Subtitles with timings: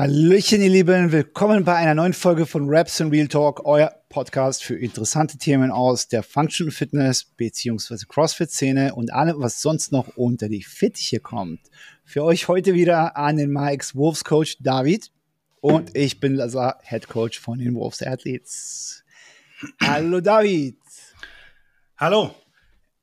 [0.00, 4.62] Hallöchen, ihr Lieben, willkommen bei einer neuen Folge von Raps and Real Talk, euer Podcast
[4.62, 8.04] für interessante Themen aus der Functional Fitness bzw.
[8.06, 11.58] CrossFit-Szene und allem, was sonst noch unter die Fittiche kommt.
[12.04, 15.10] Für euch heute wieder an den Mikes Wolves Coach David
[15.60, 19.02] und ich bin Lazar, Head Coach von den Wolves Athletes.
[19.82, 20.78] Hallo David.
[21.96, 22.36] Hallo.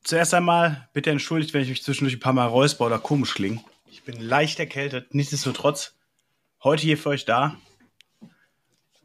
[0.05, 3.60] Zuerst einmal bitte entschuldigt, wenn ich mich zwischendurch ein paar Mal räusper oder komisch klinge.
[3.91, 5.95] Ich bin leicht erkältet, nichtsdestotrotz
[6.66, 7.55] heute hier für euch da,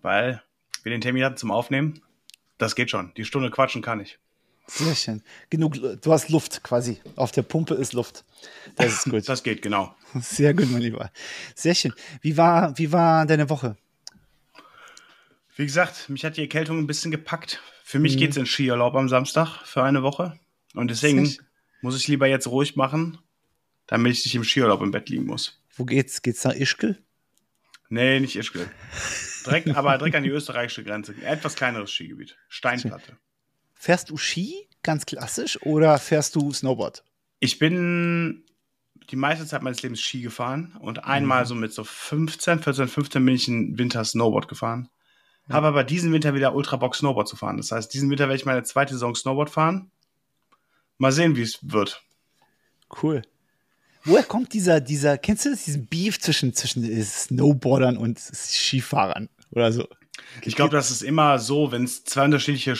[0.02, 0.42] weil
[0.82, 2.02] wir den Termin hatten zum Aufnehmen.
[2.58, 3.12] Das geht schon.
[3.16, 4.18] Die Stunde quatschen kann ich.
[4.66, 5.22] Sehr schön.
[5.50, 7.00] Genug, du hast Luft quasi.
[7.16, 8.24] Auf der Pumpe ist Luft.
[8.76, 9.22] Das ist gut.
[9.28, 9.94] Das geht, genau.
[10.20, 11.10] Sehr gut, mein Lieber.
[11.54, 11.92] Sehr schön.
[12.22, 13.76] Wie war, wie war deine Woche?
[15.56, 17.60] Wie gesagt, mich hat die Erkältung ein bisschen gepackt.
[17.84, 18.20] Für mich mhm.
[18.20, 20.38] geht es in Skiurlaub am Samstag für eine Woche.
[20.74, 21.36] Und deswegen
[21.82, 23.18] muss ich lieber jetzt ruhig machen,
[23.86, 25.60] damit ich nicht im Skiurlaub im Bett liegen muss.
[25.76, 26.22] Wo geht's?
[26.22, 26.96] Geht's nach Ischgl?
[27.90, 28.70] Nee, nicht Ischgl.
[29.44, 31.12] Direkt, aber direkt an die österreichische Grenze.
[31.12, 32.38] Ein etwas kleineres Skigebiet.
[32.48, 33.18] Steinplatte.
[33.74, 37.04] Fährst du Ski, ganz klassisch, oder fährst du Snowboard?
[37.40, 38.44] Ich bin
[39.10, 41.48] die meiste Zeit meines Lebens Ski gefahren und einmal mhm.
[41.48, 44.88] so mit so 15, 14, 15 bin ich im Winter Snowboard gefahren.
[45.48, 45.56] Ja.
[45.56, 47.56] Habe aber diesen Winter wieder Ultrabox Snowboard zu fahren.
[47.56, 49.90] Das heißt, diesen Winter werde ich meine zweite Saison Snowboard fahren.
[50.98, 52.04] Mal sehen, wie es wird.
[53.02, 53.22] Cool.
[54.04, 59.72] Woher kommt dieser, dieser, kennst du das, diesen Beef zwischen, zwischen Snowboardern und Skifahrern oder
[59.72, 59.88] so?
[60.42, 62.76] Ich glaube, das ist immer so, wenn es zwei unterschiedliche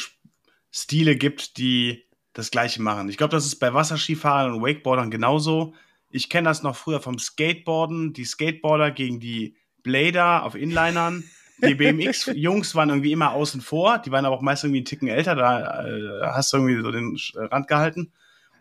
[0.71, 3.09] Stile gibt, die das Gleiche machen.
[3.09, 5.75] Ich glaube, das ist bei Wasserskifahrern und Wakeboardern genauso.
[6.11, 8.13] Ich kenne das noch früher vom Skateboarden.
[8.13, 11.25] Die Skateboarder gegen die Blader auf Inlinern.
[11.63, 13.99] Die BMX-Jungs waren irgendwie immer außen vor.
[13.99, 15.35] Die waren aber auch meist irgendwie einen Ticken älter.
[15.35, 18.13] Da äh, hast du irgendwie so den Rand gehalten.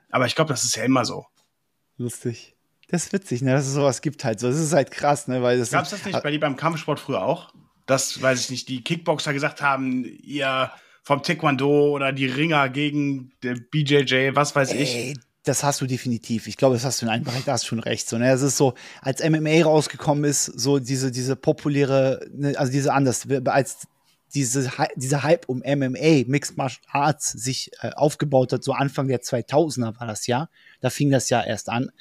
[0.10, 1.26] Aber ich glaube, das ist ja immer so.
[2.00, 2.56] Lustig.
[2.88, 4.48] Das ist witzig, ne, dass es sowas gibt halt so.
[4.48, 5.70] Das ist halt krass, ne, weil das.
[5.70, 7.54] Gab's das nicht bei dir beim Kampfsport früher auch?
[7.86, 10.72] Dass, weiß ich nicht, die Kickboxer gesagt haben, ihr
[11.04, 15.18] vom Taekwondo oder die Ringer gegen der BJJ, was weiß Ey, ich.
[15.44, 16.48] Das hast du definitiv.
[16.48, 18.08] Ich glaube, das hast du in einem Bereich, da hast du schon recht.
[18.08, 18.32] So, ne?
[18.32, 23.28] Es ist so, als MMA rausgekommen ist, so diese, diese populäre, ne, also diese anders,
[23.46, 23.88] als
[24.34, 29.22] diese, dieser Hype um MMA, Mixed Martial Arts, sich äh, aufgebaut hat, so Anfang der
[29.22, 30.50] 2000er war das ja.
[30.80, 31.92] Da fing das ja erst an.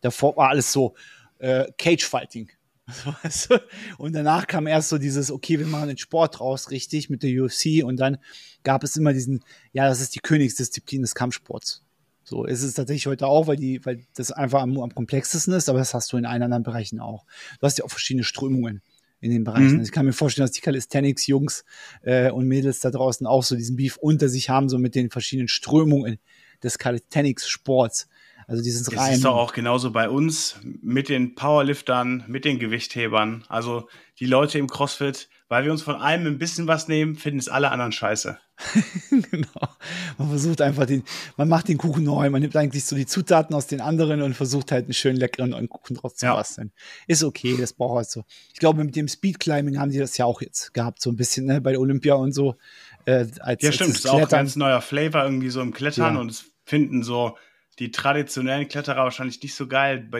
[0.00, 0.94] Davor war alles so
[1.38, 2.50] äh, Cage-Fighting.
[3.98, 7.30] und danach kam erst so dieses, okay, wir machen den Sport raus, richtig, mit der
[7.42, 7.84] UFC.
[7.84, 8.18] Und dann
[8.62, 11.84] gab es immer diesen, ja, das ist die Königsdisziplin des Kampfsports.
[12.24, 15.68] So ist es tatsächlich heute auch, weil, die, weil das einfach am, am komplexesten ist,
[15.68, 17.24] aber das hast du in allen anderen Bereichen auch.
[17.58, 18.82] Du hast ja auch verschiedene Strömungen
[19.20, 19.72] in den Bereichen.
[19.72, 19.78] Mhm.
[19.78, 21.64] Also ich kann mir vorstellen, dass die Calisthenics-Jungs
[22.02, 25.10] äh, und Mädels da draußen auch so diesen Beef unter sich haben, so mit den
[25.10, 26.18] verschiedenen Strömungen
[26.62, 28.08] des Calisthenics-Sports.
[28.48, 28.96] Also dieses rein.
[28.96, 33.44] Das ist doch auch genauso bei uns mit den Powerliftern, mit den Gewichthebern.
[33.48, 33.88] Also
[34.18, 37.50] die Leute im CrossFit, weil wir uns von allem ein bisschen was nehmen, finden es
[37.50, 38.38] alle anderen scheiße.
[39.10, 39.68] genau.
[40.16, 41.04] Man versucht einfach den,
[41.36, 44.32] man macht den Kuchen neu, man nimmt eigentlich so die Zutaten aus den anderen und
[44.32, 46.34] versucht halt einen schönen leckeren neuen Kuchen draus zu ja.
[46.34, 46.72] basteln.
[47.06, 48.24] Ist okay, das braucht halt so.
[48.54, 51.44] Ich glaube, mit dem Speedclimbing haben die das ja auch jetzt gehabt, so ein bisschen,
[51.44, 52.56] ne, bei Olympia und so.
[53.04, 55.74] Äh, als, ja, stimmt, als das ist auch ein ganz neuer Flavor irgendwie so im
[55.74, 56.20] Klettern ja.
[56.20, 57.36] und es finden so
[57.78, 60.10] die traditionellen Kletterer wahrscheinlich nicht so geil,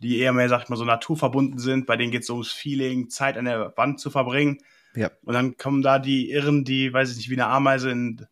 [0.00, 1.86] die eher mehr, sagt man, so naturverbunden sind.
[1.86, 4.58] Bei denen geht es so ums Feeling, Zeit an der Wand zu verbringen.
[4.94, 5.10] Ja.
[5.22, 8.26] Und dann kommen da die Irren, die, weiß ich nicht, wie eine Ameise in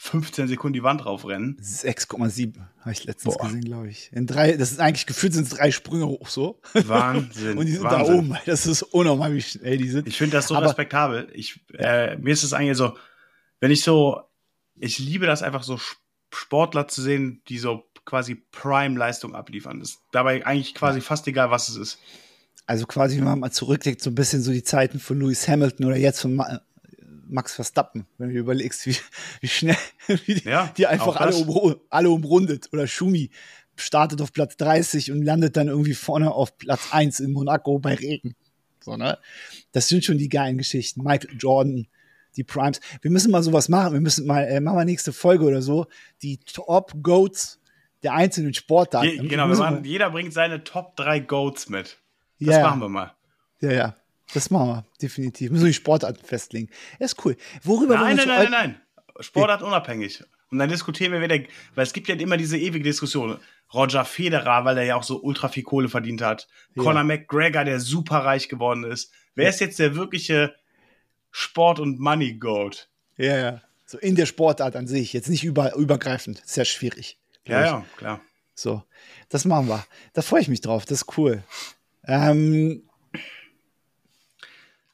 [0.00, 1.56] 15 Sekunden die Wand raufrennen.
[1.60, 3.46] 6,7 habe ich letztens Boah.
[3.46, 4.12] gesehen, glaube ich.
[4.12, 6.60] In drei, das ist eigentlich gefühlt sind es drei Sprünge hoch so.
[6.72, 7.58] Wahnsinn.
[7.58, 8.06] Und die sind Wahnsinn.
[8.06, 8.38] da oben.
[8.46, 10.06] Das ist unnormal, wie schnell die sind.
[10.06, 11.28] Ich finde das so Aber, respektabel.
[11.32, 12.96] Ich, äh, mir ist es eigentlich so,
[13.58, 14.22] wenn ich so,
[14.76, 15.80] ich liebe das einfach so
[16.32, 19.80] Sportler zu sehen, die so quasi Prime-Leistung abliefern.
[19.80, 21.98] Das ist dabei eigentlich quasi fast egal, was es ist.
[22.66, 25.86] Also quasi, wenn man mal zurückdenkt, so ein bisschen so die Zeiten von Lewis Hamilton
[25.86, 26.42] oder jetzt von
[27.28, 28.96] Max Verstappen, wenn du überlegst, wie,
[29.40, 29.76] wie schnell
[30.06, 32.68] wie die, ja, die einfach alle, um, alle umrundet.
[32.72, 33.30] Oder Schumi
[33.76, 37.94] startet auf Platz 30 und landet dann irgendwie vorne auf Platz 1 in Monaco bei
[37.94, 38.34] Regen.
[38.80, 39.18] So, ne?
[39.72, 41.02] Das sind schon die geilen Geschichten.
[41.02, 41.86] Michael Jordan,
[42.36, 42.80] die Primes.
[43.02, 43.92] Wir müssen mal sowas machen.
[43.92, 45.86] Wir müssen mal, äh, machen wir nächste Folge oder so,
[46.22, 47.58] die Top Goats
[48.02, 49.08] der einzelnen Sportarten.
[49.08, 51.98] Je, genau, machen, jeder bringt seine Top 3 Goats mit.
[52.40, 52.68] Das yeah.
[52.68, 53.12] machen wir mal.
[53.60, 53.96] Ja, ja.
[54.34, 55.50] Das machen wir, definitiv.
[55.50, 56.68] Müssen wir die Sportarten festlegen.
[56.98, 57.36] ist cool.
[57.62, 58.80] Worüber nein, nein, nein, nein, nein.
[59.20, 60.22] Sportart unabhängig.
[60.50, 61.36] Und dann diskutieren wir wieder,
[61.74, 63.38] weil es gibt ja immer diese ewige Diskussion.
[63.72, 66.48] Roger Federer, weil er ja auch so ultra viel Kohle verdient hat.
[66.74, 66.82] Ja.
[66.82, 69.12] Conor McGregor, der super reich geworden ist.
[69.34, 69.50] Wer ja.
[69.50, 70.54] ist jetzt der wirkliche
[71.30, 72.88] Sport- und Money-Goat?
[73.16, 73.62] Ja, ja.
[73.84, 76.42] So in der Sportart an sich, jetzt nicht über, übergreifend.
[76.44, 77.18] Sehr schwierig.
[77.48, 78.20] Ja, ja, klar.
[78.54, 78.82] So,
[79.28, 79.84] das machen wir.
[80.14, 80.84] Da freue ich mich drauf.
[80.84, 81.42] Das ist cool.
[82.04, 82.88] Ähm,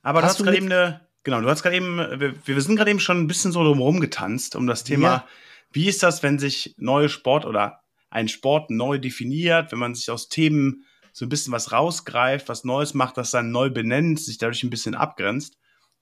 [0.02, 2.76] Aber Hast du hast gerade eben eine, genau, du hast gerade eben, wir, wir sind
[2.76, 5.28] gerade eben schon ein bisschen so drumherum getanzt um das Thema, ja.
[5.72, 7.80] wie ist das, wenn sich neue Sport oder
[8.10, 12.64] ein Sport neu definiert, wenn man sich aus Themen so ein bisschen was rausgreift, was
[12.64, 15.56] Neues macht, das dann neu benennt, sich dadurch ein bisschen abgrenzt.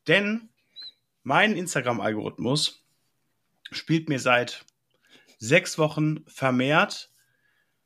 [0.09, 0.49] Denn
[1.23, 2.83] mein Instagram-Algorithmus
[3.71, 4.65] spielt mir seit
[5.43, 7.11] sechs Wochen vermehrt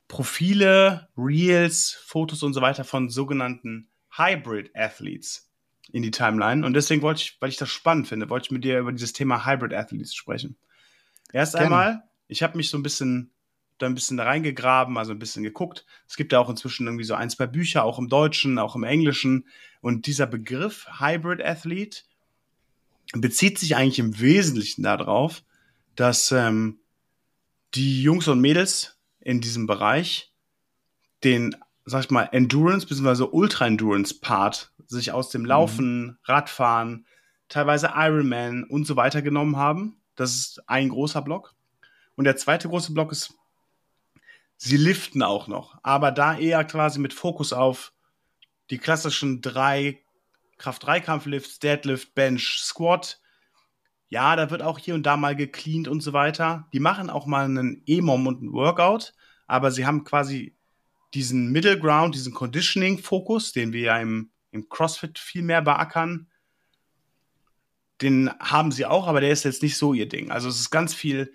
[0.08, 5.50] Profile, Reels, Fotos und so weiter von sogenannten Hybrid Athletes
[5.90, 6.64] in die Timeline.
[6.66, 9.14] Und deswegen wollte ich, weil ich das spannend finde, wollte ich mit dir über dieses
[9.14, 10.56] Thema Hybrid Athletes sprechen.
[11.32, 11.66] Erst Gerne.
[11.66, 13.32] einmal, ich habe mich so ein bisschen
[13.78, 15.84] da ein bisschen reingegraben, also ein bisschen geguckt.
[16.08, 18.84] Es gibt ja auch inzwischen irgendwie so ein, zwei Bücher, auch im Deutschen, auch im
[18.84, 19.46] Englischen.
[19.80, 22.02] Und dieser Begriff Hybrid Athlete
[23.12, 25.42] bezieht sich eigentlich im Wesentlichen darauf,
[25.94, 26.78] dass ähm,
[27.76, 30.32] die Jungs und Mädels in diesem Bereich
[31.24, 33.24] den, sag ich mal, Endurance bzw.
[33.30, 36.18] Ultra-Endurance-Part sich aus dem Laufen, mhm.
[36.24, 37.06] Radfahren,
[37.48, 40.00] teilweise Ironman und so weiter genommen haben.
[40.14, 41.54] Das ist ein großer Block.
[42.14, 43.34] Und der zweite große Block ist,
[44.56, 47.92] sie liften auch noch, aber da eher quasi mit Fokus auf
[48.70, 50.02] die klassischen drei
[50.58, 53.20] Kraft-3-Kampflifts, Deadlift, Bench, Squat.
[54.08, 56.68] Ja, da wird auch hier und da mal gecleant und so weiter.
[56.72, 59.14] Die machen auch mal einen EMOM und einen Workout,
[59.46, 60.56] aber sie haben quasi
[61.14, 66.28] diesen Middle Ground, diesen Conditioning-Fokus, den wir ja im, im CrossFit viel mehr beackern.
[68.02, 70.30] Den haben sie auch, aber der ist jetzt nicht so ihr Ding.
[70.30, 71.32] Also es ist ganz viel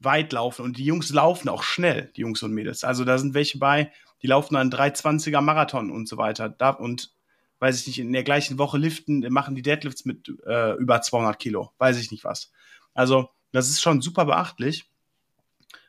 [0.00, 2.84] weit laufen und die Jungs laufen auch schnell, die Jungs und Mädels.
[2.84, 6.48] Also da sind welche bei, die laufen einen 320er Marathon und so weiter.
[6.48, 7.12] Da, und
[7.60, 11.38] weiß ich nicht, in der gleichen Woche liften, machen die Deadlifts mit äh, über 200
[11.38, 12.50] Kilo, weiß ich nicht was.
[12.94, 14.90] Also, das ist schon super beachtlich.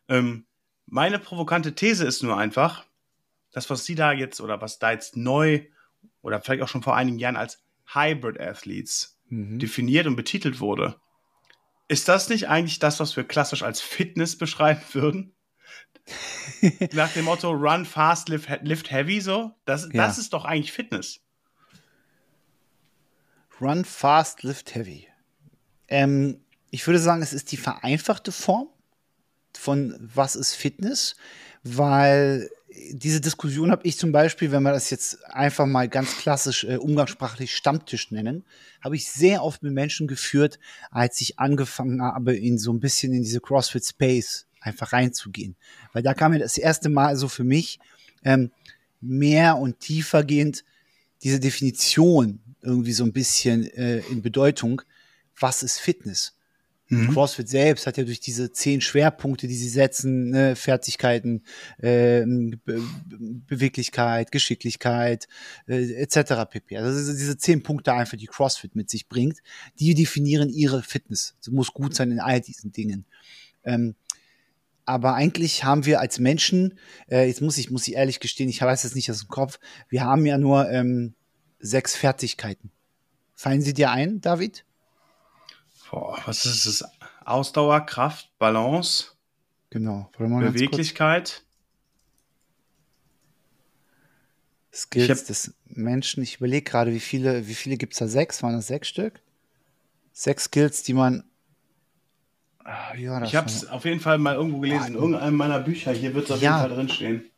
[0.08, 0.46] Ähm,
[0.86, 2.86] meine provokante These ist nur einfach,
[3.52, 5.66] das, was sie da jetzt oder was da jetzt neu
[6.22, 7.64] oder vielleicht auch schon vor einigen Jahren als
[7.94, 9.60] Hybrid Athletes mhm.
[9.60, 10.96] definiert und betitelt wurde,
[11.88, 15.36] ist das nicht eigentlich das, was wir klassisch als Fitness beschreiben würden?
[16.94, 19.52] Nach dem Motto Run fast, lift, lift heavy so?
[19.66, 19.90] Das, ja.
[19.94, 21.22] das ist doch eigentlich Fitness.
[23.62, 25.08] Run fast, lift heavy.
[25.88, 26.40] Ähm,
[26.72, 28.68] ich würde sagen, es ist die vereinfachte Form
[29.54, 31.16] von was ist Fitness,
[31.64, 32.50] weil
[32.92, 36.78] diese Diskussion habe ich zum Beispiel, wenn wir das jetzt einfach mal ganz klassisch äh,
[36.78, 38.46] umgangssprachlich Stammtisch nennen,
[38.82, 40.58] habe ich sehr oft mit Menschen geführt,
[40.90, 45.56] als ich angefangen habe, in so ein bisschen in diese CrossFit Space einfach reinzugehen.
[45.92, 47.80] Weil da kam mir das erste Mal so für mich
[48.24, 48.52] ähm,
[49.02, 50.64] mehr und tiefergehend
[51.24, 54.82] diese Definition irgendwie so ein bisschen äh, in Bedeutung,
[55.40, 56.36] was ist Fitness?
[56.92, 57.14] Mhm.
[57.14, 61.44] CrossFit selbst hat ja durch diese zehn Schwerpunkte, die sie setzen, ne, Fertigkeiten,
[61.78, 62.84] äh, Be
[63.48, 65.30] Beweglichkeit, Geschicklichkeit
[65.68, 66.50] äh, etc.
[66.50, 66.78] pp.
[66.78, 69.38] Also diese zehn Punkte einfach, die CrossFit mit sich bringt,
[69.80, 71.36] die definieren ihre Fitness.
[71.40, 73.06] Sie muss gut sein in all diesen Dingen.
[73.64, 73.96] Ähm,
[74.84, 76.78] aber eigentlich haben wir als Menschen,
[77.10, 79.60] äh, jetzt muss ich, muss ich ehrlich gestehen, ich weiß es nicht aus dem Kopf,
[79.88, 81.14] wir haben ja nur ähm,
[81.62, 82.72] sechs Fertigkeiten.
[83.34, 84.66] Fallen sie dir ein, David?
[85.90, 86.86] Boah, was ist es?
[87.26, 89.12] Ausdauer, Kraft, Balance.
[89.70, 90.10] Genau.
[90.18, 91.44] Beweglichkeit.
[94.74, 96.24] Skills des Menschen.
[96.24, 98.08] Ich überlege gerade, wie viele, wie viele gibt es da?
[98.08, 98.42] Sechs?
[98.42, 99.22] Waren das sechs Stück?
[100.14, 101.24] Sechs Skills, die man.
[102.64, 105.92] Ah, ja, ich habe es auf jeden Fall mal irgendwo gelesen, in irgendeinem meiner Bücher.
[105.92, 106.58] Hier wird es auf ja.
[106.58, 107.32] jeden Fall drinstehen.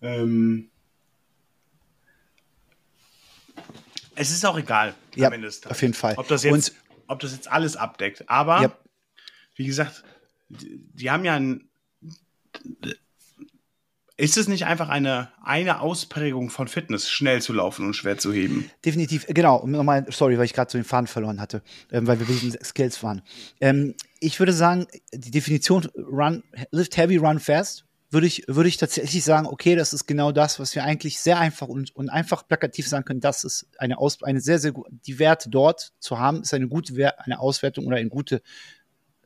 [0.00, 0.71] Ähm,
[4.14, 4.94] es ist auch egal.
[5.14, 5.30] Ja,
[5.68, 6.14] auf jeden Fall.
[6.16, 6.74] Ob das jetzt,
[7.06, 8.28] ob das jetzt alles abdeckt.
[8.28, 8.76] Aber, ja.
[9.56, 10.04] wie gesagt,
[10.48, 11.68] die, die haben ja ein.
[14.18, 18.32] Ist es nicht einfach eine, eine Ausprägung von Fitness, schnell zu laufen und schwer zu
[18.32, 18.70] heben?
[18.84, 19.66] Definitiv, genau.
[19.66, 23.02] Nochmal, sorry, weil ich gerade so den Faden verloren hatte, ähm, weil wir wegen Skills
[23.02, 23.22] waren.
[23.60, 28.76] Ähm, ich würde sagen, die Definition Run, Lift Heavy, Run Fast würde ich, würde ich
[28.76, 32.46] tatsächlich sagen, okay, das ist genau das, was wir eigentlich sehr einfach und, und einfach
[32.46, 33.20] plakativ sagen können.
[33.20, 36.68] Das ist eine, Aus, eine sehr, sehr gute, die Werte dort zu haben, ist eine
[36.68, 38.42] gute, eine Auswertung oder ein gute,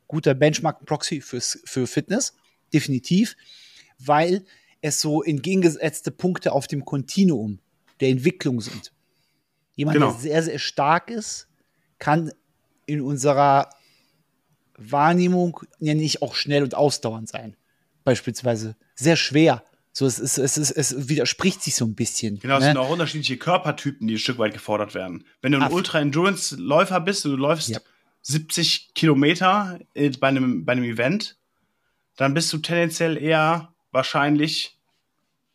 [0.07, 2.35] guter Benchmark-Proxy für Fitness.
[2.73, 3.37] Definitiv.
[3.99, 4.45] Weil
[4.83, 7.59] es so entgegengesetzte Punkte auf dem Kontinuum
[7.99, 8.93] der Entwicklung sind.
[9.75, 10.13] Jemand, genau.
[10.13, 11.49] der sehr, sehr stark ist,
[11.99, 12.31] kann
[12.87, 13.69] in unserer
[14.79, 17.57] Wahrnehmung ja nicht auch schnell und ausdauernd sein
[18.07, 19.63] beispielsweise sehr schwer.
[19.93, 22.39] So, es, ist, es, ist, es widerspricht sich so ein bisschen.
[22.39, 22.67] Genau, es ne?
[22.67, 25.25] sind auch unterschiedliche Körpertypen, die ein Stück weit gefordert werden.
[25.43, 27.81] Wenn du ein Ultra-Endurance-Läufer bist und du läufst ja.
[28.23, 31.37] 70 Kilometer bei einem, bei einem Event,
[32.17, 34.79] dann bist du tendenziell eher wahrscheinlich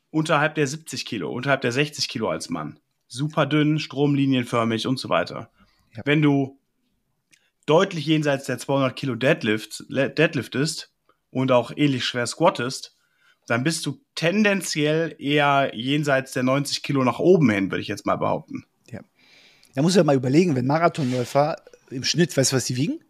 [0.09, 2.79] unterhalb der 70 Kilo, unterhalb der 60 Kilo als Mann.
[3.07, 5.51] super dünn, stromlinienförmig und so weiter.
[5.95, 6.01] Ja.
[6.05, 6.59] Wenn du
[7.65, 10.90] deutlich jenseits der 200 Kilo Deadlift, deadliftest
[11.31, 12.95] und auch ähnlich schwer squattest,
[13.47, 18.05] dann bist du tendenziell eher jenseits der 90 Kilo nach oben hin, würde ich jetzt
[18.05, 18.65] mal behaupten.
[18.89, 19.01] Ja.
[19.73, 21.57] Da muss ja mal überlegen, wenn Marathonläufer
[21.89, 23.03] im Schnitt, weißt du, was sie wiegen?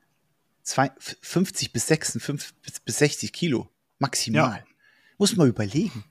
[0.63, 2.54] Zwei, 50 bis 56
[2.86, 4.58] bis 60 Kilo maximal.
[4.58, 4.63] Ja.
[5.18, 6.06] Muss man überlegen.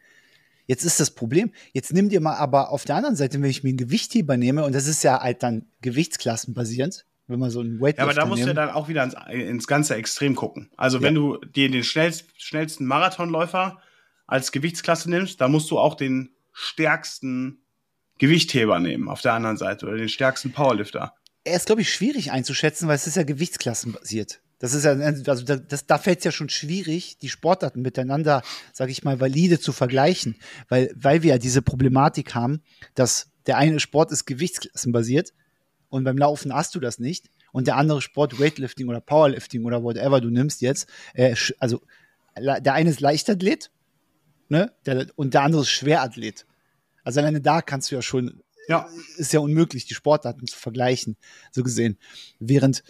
[0.67, 3.65] Jetzt ist das Problem, jetzt nimm dir mal aber auf der anderen Seite, wenn ich
[3.65, 7.81] mir ein Gewichtheber nehme, und das ist ja halt dann gewichtsklassenbasierend, wenn man so ein
[7.81, 8.49] Weightlifter Ja, aber da musst nehmen.
[8.49, 10.71] du dann auch wieder ins, ins ganze Extrem gucken.
[10.77, 11.05] Also ja.
[11.05, 13.81] wenn du dir den schnellst, schnellsten Marathonläufer
[14.27, 17.63] als Gewichtsklasse nimmst, dann musst du auch den stärksten
[18.19, 21.15] Gewichtheber nehmen auf der anderen Seite oder den stärksten Powerlifter.
[21.45, 24.41] Er ist, glaube ich, schwierig einzuschätzen, weil es ist ja gewichtsklassenbasiert.
[24.59, 28.43] Das ist ja, also das, da fällt es ja schon schwierig, die Sportarten miteinander,
[28.75, 30.37] sage ich mal, valide zu vergleichen,
[30.69, 32.63] weil, weil wir ja diese Problematik haben,
[32.95, 35.33] dass der eine Sport ist gewichtsklassenbasiert
[35.91, 39.83] und beim Laufen hast du das nicht und der andere Sport Weightlifting oder Powerlifting oder
[39.83, 41.83] whatever du nimmst jetzt, äh, also
[42.39, 43.71] der eine ist Leichtathlet
[44.49, 46.47] ne, der, und der andere ist Schwerathlet.
[47.05, 48.89] Also alleine da kannst du ja schon, ja.
[49.17, 51.17] ist ja unmöglich, die Sportarten zu vergleichen,
[51.51, 51.99] so gesehen.
[52.39, 52.83] Während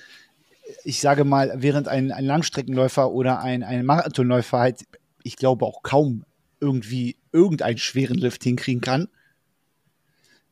[0.84, 4.84] ich sage mal, während ein, ein Langstreckenläufer oder ein, ein Marathonläufer halt,
[5.22, 6.24] ich glaube auch kaum
[6.60, 9.08] irgendwie irgendeinen schweren Lift hinkriegen kann,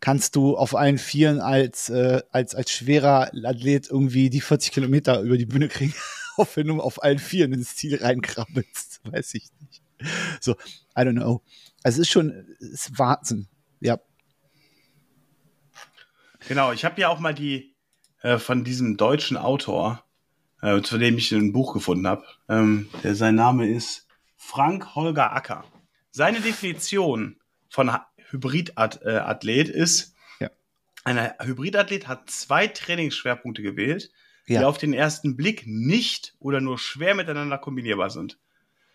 [0.00, 5.20] kannst du auf allen Vieren als, äh, als, als schwerer Athlet irgendwie die 40 Kilometer
[5.20, 5.94] über die Bühne kriegen,
[6.36, 9.82] auch wenn du auf allen Vieren ins Ziel reinkrabbelst, weiß ich nicht.
[10.40, 10.52] So,
[10.96, 11.42] I don't know.
[11.82, 13.48] Also es ist schon, es ist Wahnsinn,
[13.80, 13.98] ja.
[16.46, 17.74] Genau, ich habe ja auch mal die
[18.22, 20.04] äh, von diesem deutschen Autor,
[20.62, 22.24] äh, zu dem ich ein Buch gefunden habe.
[22.48, 25.64] Ähm, der, sein Name ist Frank Holger Acker.
[26.10, 27.36] Seine Definition
[27.68, 27.90] von
[28.30, 30.50] Hybridathlet ist, ja.
[31.04, 34.10] ein Hybridathlet hat zwei Trainingsschwerpunkte gewählt,
[34.46, 34.60] ja.
[34.60, 38.38] die auf den ersten Blick nicht oder nur schwer miteinander kombinierbar sind.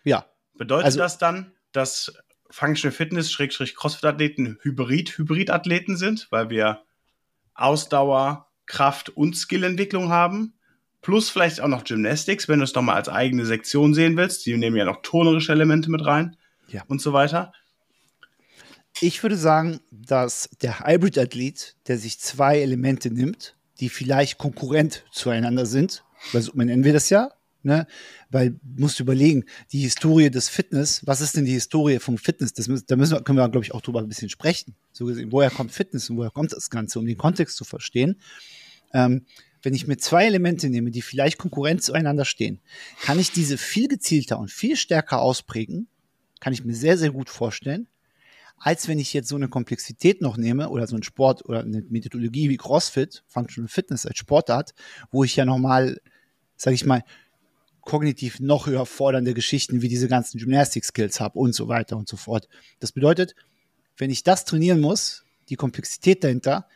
[0.04, 0.26] Ja.
[0.56, 2.16] Bedeutet also, das dann, dass
[2.50, 6.84] Functional Fitness Crossfit Athleten Hybrid Hybridathleten sind, weil wir
[7.54, 10.54] Ausdauer, Kraft und Skillentwicklung haben?
[11.04, 14.46] plus vielleicht auch noch Gymnastics, wenn du es nochmal als eigene Sektion sehen willst.
[14.46, 16.36] Die nehmen ja noch tonerische Elemente mit rein
[16.66, 16.82] ja.
[16.88, 17.52] und so weiter.
[19.00, 25.66] Ich würde sagen, dass der Hybrid-Athlet, der sich zwei Elemente nimmt, die vielleicht konkurrent zueinander
[25.66, 27.30] sind, weil so nennen wir das ja,
[27.64, 27.86] ne?
[28.30, 32.52] Weil musst du überlegen, die Historie des Fitness, was ist denn die Historie vom Fitness?
[32.52, 34.76] Das, da müssen wir, können wir, glaube ich, auch drüber ein bisschen sprechen.
[34.92, 38.20] So gesehen, woher kommt Fitness und woher kommt das Ganze, um den Kontext zu verstehen.
[38.92, 39.26] Ähm,
[39.62, 42.60] wenn ich mir zwei Elemente nehme, die vielleicht konkurrent zueinander stehen,
[43.02, 45.88] kann ich diese viel gezielter und viel stärker ausprägen,
[46.38, 47.88] kann ich mir sehr, sehr gut vorstellen,
[48.56, 51.82] als wenn ich jetzt so eine Komplexität noch nehme oder so ein Sport oder eine
[51.88, 54.74] Methodologie wie CrossFit, Functional Fitness als Sportart,
[55.10, 56.00] wo ich ja nochmal,
[56.56, 57.04] sage ich mal,
[57.82, 62.16] kognitiv noch höher fordernde Geschichten wie diese ganzen Gymnastik-Skills habe und so weiter und so
[62.16, 62.48] fort.
[62.80, 63.34] Das bedeutet,
[63.96, 66.66] wenn ich das trainieren muss, die Komplexität dahinter,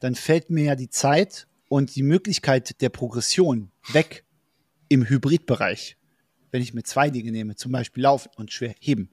[0.00, 4.24] dann fällt mir ja die Zeit und die Möglichkeit der Progression weg
[4.88, 5.96] im Hybridbereich,
[6.50, 9.10] wenn ich mir zwei Dinge nehme, zum Beispiel Laufen und schwer heben.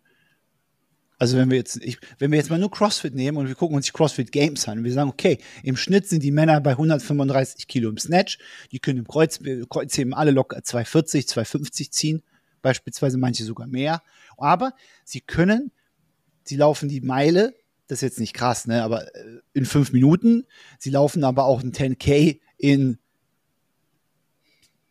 [1.19, 3.75] Also wenn wir jetzt, ich, wenn wir jetzt mal nur CrossFit nehmen und wir gucken
[3.75, 6.71] uns die CrossFit Games an und wir sagen, okay, im Schnitt sind die Männer bei
[6.71, 8.39] 135 Kilo im Snatch,
[8.71, 9.39] die können im Kreuz,
[9.69, 12.23] Kreuzheben alle locker 240, 250 ziehen,
[12.61, 14.01] beispielsweise manche sogar mehr.
[14.37, 14.73] Aber
[15.05, 15.71] sie können,
[16.43, 17.53] sie laufen die Meile
[17.87, 20.45] das ist jetzt nicht krass, ne, aber äh, in fünf Minuten.
[20.79, 22.97] Sie laufen aber auch ein 10K in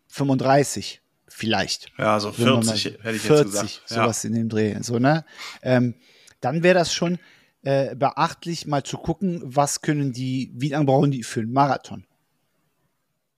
[0.09, 1.91] 35 vielleicht.
[1.99, 3.83] Ja, so 40 hätte ich 40, jetzt gesagt.
[3.89, 4.77] sowas in dem Dreh.
[4.83, 5.25] So, ne?
[5.63, 5.95] Ähm,
[6.45, 7.19] dann wäre das schon
[7.63, 12.05] äh, beachtlich, mal zu gucken, was können die, wie lange brauchen die für einen Marathon?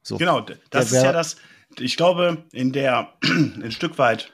[0.02, 0.18] So.
[0.18, 1.36] Genau, das ist ja das,
[1.78, 4.32] ich glaube, in der, ein Stück weit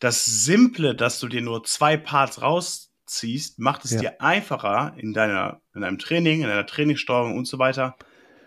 [0.00, 4.00] das Simple, dass du dir nur zwei Parts raus ziehst, macht es ja.
[4.00, 7.96] dir einfacher in deiner, in deinem Training, in deiner Trainingssteuerung und so weiter,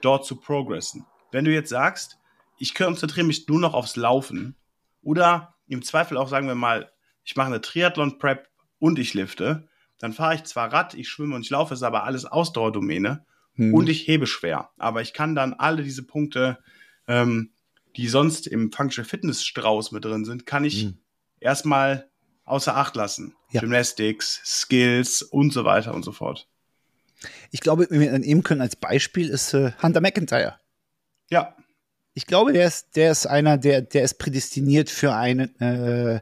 [0.02, 1.06] dort zu progressen.
[1.32, 2.18] Wenn du jetzt sagst,
[2.58, 4.56] ich konzentriere mich nur noch aufs Laufen
[5.02, 6.92] oder im Zweifel auch sagen wir mal,
[7.24, 8.48] ich mache eine Triathlon-Prep
[8.84, 12.04] und ich lifte, dann fahre ich zwar Rad, ich schwimme und ich laufe, ist aber
[12.04, 13.74] alles Ausdauerdomäne hm.
[13.74, 14.72] und ich hebe schwer.
[14.78, 16.58] Aber ich kann dann alle diese Punkte,
[17.08, 17.54] ähm,
[17.96, 20.98] die sonst im Functional Fitness Strauß mit drin sind, kann ich hm.
[21.40, 22.10] erstmal
[22.44, 23.34] außer Acht lassen.
[23.52, 23.62] Ja.
[23.62, 26.50] Gymnastics, Skills und so weiter und so fort.
[27.52, 30.60] Ich glaube, wenn wir dann nehmen können als Beispiel ist äh, Hunter McIntyre.
[31.30, 31.56] Ja.
[32.16, 36.20] Ich glaube, der ist, der ist einer, der, der ist prädestiniert für einen, äh,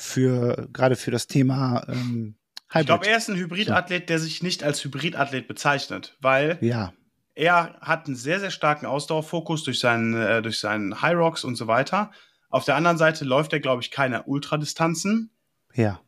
[0.00, 2.34] für gerade für das Thema ähm,
[2.68, 2.80] Hybrid.
[2.80, 6.92] Ich glaube, er ist ein Hybridathlet, der sich nicht als Hybridathlet bezeichnet, weil ja.
[7.34, 11.56] er hat einen sehr, sehr starken Ausdauerfokus durch seinen, äh, durch seinen High Rocks und
[11.56, 12.12] so weiter.
[12.48, 15.30] Auf der anderen Seite läuft er, glaube ich, keine Ultradistanzen.
[15.74, 16.00] Ja.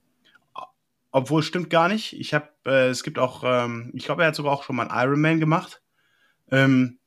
[1.10, 2.14] Obwohl, stimmt gar nicht.
[2.14, 4.88] Ich habe, äh, es gibt auch, ähm, ich glaube, er hat sogar auch schon mal
[4.88, 5.82] einen Ironman gemacht.
[6.50, 6.98] Ähm,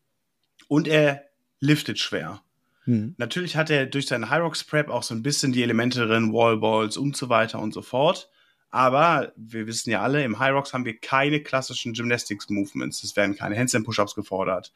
[0.67, 1.23] und er
[1.59, 2.41] liftet schwer.
[2.85, 3.15] Hm.
[3.17, 6.97] Natürlich hat er durch seinen Hyrox Prep auch so ein bisschen die Elemente drin, Wallballs
[6.97, 8.29] und so weiter und so fort.
[8.69, 13.03] Aber wir wissen ja alle, im Hyrox haben wir keine klassischen Gymnastics Movements.
[13.03, 14.71] Es werden keine Handstand Push-Ups gefordert.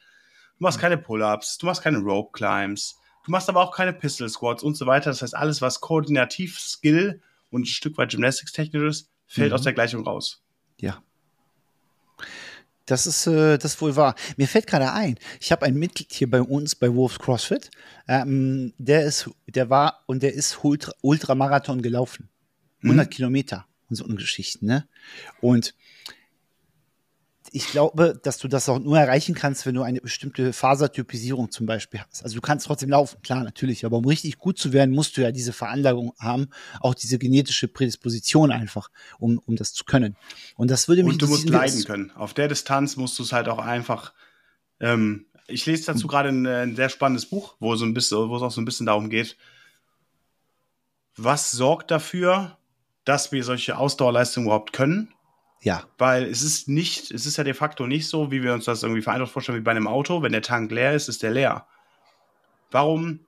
[0.57, 0.81] Du machst hm.
[0.81, 4.75] keine Pull-Ups, du machst keine Rope Climbs, du machst aber auch keine Pistol Squats und
[4.75, 5.09] so weiter.
[5.09, 9.55] Das heißt, alles, was koordinativ Skill und ein Stück weit Gymnastics technisch ist, fällt mhm.
[9.55, 10.43] aus der Gleichung raus.
[10.79, 11.03] Ja.
[12.89, 14.15] Das ist äh, das wohl wahr.
[14.35, 17.69] Mir fällt gerade ein, ich habe ein Mitglied hier bei uns bei Wolves CrossFit.
[18.07, 22.29] Ähm, der ist, der war und der ist Ultra, Ultramarathon gelaufen.
[22.81, 23.09] 100 mhm.
[23.11, 24.87] Kilometer und so eine Geschichten, ne?
[25.39, 25.75] Und
[27.51, 31.65] ich glaube, dass du das auch nur erreichen kannst, wenn du eine bestimmte Fasertypisierung zum
[31.65, 32.23] Beispiel hast.
[32.23, 35.21] Also du kannst trotzdem laufen, klar, natürlich, aber um richtig gut zu werden, musst du
[35.21, 38.89] ja diese Veranlagung haben, auch diese genetische Prädisposition einfach,
[39.19, 40.15] um, um das zu können.
[40.55, 41.13] Und das würde mich.
[41.13, 42.11] Und du musst leiden können.
[42.11, 44.13] Auf der Distanz musst du es halt auch einfach.
[44.79, 46.07] Ähm, ich lese dazu hm.
[46.07, 48.65] gerade ein, ein, sehr spannendes Buch, wo so ein bisschen, wo es auch so ein
[48.65, 49.35] bisschen darum geht,
[51.15, 52.57] was sorgt dafür,
[53.03, 55.13] dass wir solche Ausdauerleistungen überhaupt können
[55.61, 55.83] ja.
[55.97, 58.83] Weil es ist nicht, es ist ja de facto nicht so, wie wir uns das
[58.83, 60.21] irgendwie vereinfacht vorstellen, wie bei einem Auto.
[60.21, 61.67] Wenn der Tank leer ist, ist der leer.
[62.71, 63.19] Warum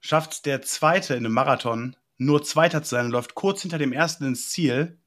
[0.00, 3.92] schafft der Zweite in einem Marathon nur Zweiter zu sein und läuft kurz hinter dem
[3.92, 4.98] Ersten ins Ziel?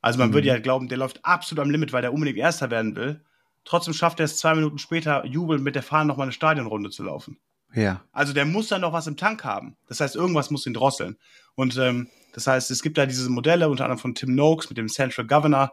[0.00, 0.34] Also man mhm.
[0.34, 3.24] würde ja glauben, der läuft absolut am Limit, weil der unbedingt Erster werden will.
[3.64, 7.04] Trotzdem schafft er es zwei Minuten später, jubelnd mit der Fahne nochmal eine Stadionrunde zu
[7.04, 7.38] laufen.
[7.74, 8.02] Ja.
[8.12, 9.76] Also der muss dann noch was im Tank haben.
[9.88, 11.16] Das heißt, irgendwas muss ihn drosseln.
[11.54, 14.78] Und ähm, das heißt, es gibt da diese Modelle, unter anderem von Tim Noakes mit
[14.78, 15.72] dem Central Governor,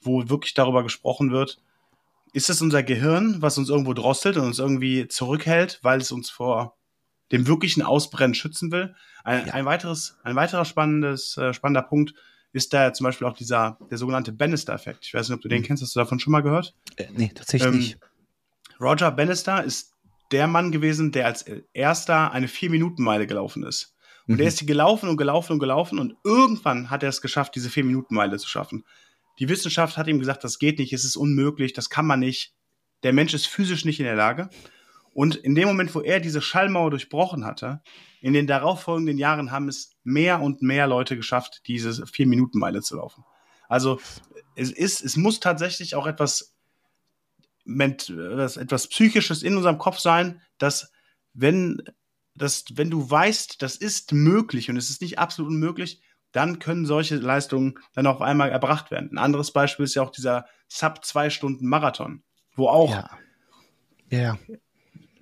[0.00, 1.58] wo wirklich darüber gesprochen wird,
[2.32, 6.30] ist es unser Gehirn, was uns irgendwo drosselt und uns irgendwie zurückhält, weil es uns
[6.30, 6.76] vor
[7.32, 8.94] dem wirklichen Ausbrennen schützen will?
[9.24, 9.54] Ein, ja.
[9.54, 12.14] ein weiteres, ein weiterer spannendes, äh, spannender Punkt
[12.52, 15.04] ist da zum Beispiel auch dieser, der sogenannte Bannister-Effekt.
[15.04, 15.66] Ich weiß nicht, ob du den mhm.
[15.66, 16.74] kennst, hast du davon schon mal gehört?
[16.96, 17.98] Äh, nee, tatsächlich ähm, nicht.
[18.80, 19.92] Roger Bannister ist
[20.30, 23.96] der Mann gewesen, der als erster eine Vier-Minuten-Meile gelaufen ist.
[24.26, 24.40] Und mhm.
[24.40, 27.70] er ist die gelaufen und gelaufen und gelaufen und irgendwann hat er es geschafft, diese
[27.70, 28.84] Vier-Minuten-Meile zu schaffen.
[29.38, 32.54] Die Wissenschaft hat ihm gesagt, das geht nicht, es ist unmöglich, das kann man nicht.
[33.02, 34.50] Der Mensch ist physisch nicht in der Lage.
[35.14, 37.80] Und in dem Moment, wo er diese Schallmauer durchbrochen hatte,
[38.20, 43.24] in den darauffolgenden Jahren haben es mehr und mehr Leute geschafft, diese Vier-Minuten-Meile zu laufen.
[43.68, 44.00] Also
[44.54, 46.54] es ist, es muss tatsächlich auch etwas,
[47.68, 50.92] etwas Psychisches in unserem Kopf sein, dass
[51.34, 51.82] wenn
[52.34, 56.00] dass wenn du weißt, das ist möglich und es ist nicht absolut unmöglich,
[56.32, 59.10] dann können solche Leistungen dann auf einmal erbracht werden.
[59.12, 62.22] Ein anderes Beispiel ist ja auch dieser Sub zwei Stunden Marathon,
[62.54, 63.10] wo auch ja.
[64.10, 64.38] Ja.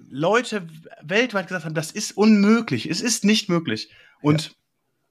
[0.09, 0.67] Leute
[1.03, 4.51] weltweit gesagt haben, das ist unmöglich, es ist nicht möglich und ja.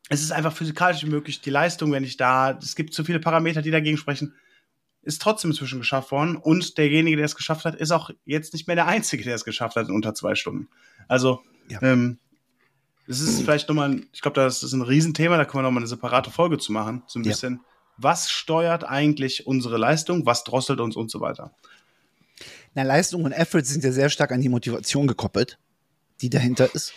[0.10, 1.42] es ist einfach physikalisch möglich.
[1.42, 4.34] Die Leistung, wenn ich da, es gibt zu viele Parameter, die dagegen sprechen,
[5.06, 8.68] ist trotzdem inzwischen geschafft worden und derjenige, der es geschafft hat, ist auch jetzt nicht
[8.68, 10.68] mehr der Einzige, der es geschafft hat in unter zwei Stunden.
[11.08, 11.82] Also ja.
[11.82, 12.20] Ähm,
[13.08, 15.88] das ist vielleicht nochmal, ich glaube, das ist ein Riesenthema, da können wir nochmal eine
[15.88, 17.04] separate Folge zu machen.
[17.06, 17.32] So ein ja.
[17.32, 17.62] bisschen,
[17.98, 21.54] was steuert eigentlich unsere Leistung, was drosselt uns und so weiter.
[22.74, 25.60] Na, Leistung und Effort sind ja sehr stark an die Motivation gekoppelt,
[26.22, 26.94] die dahinter ist.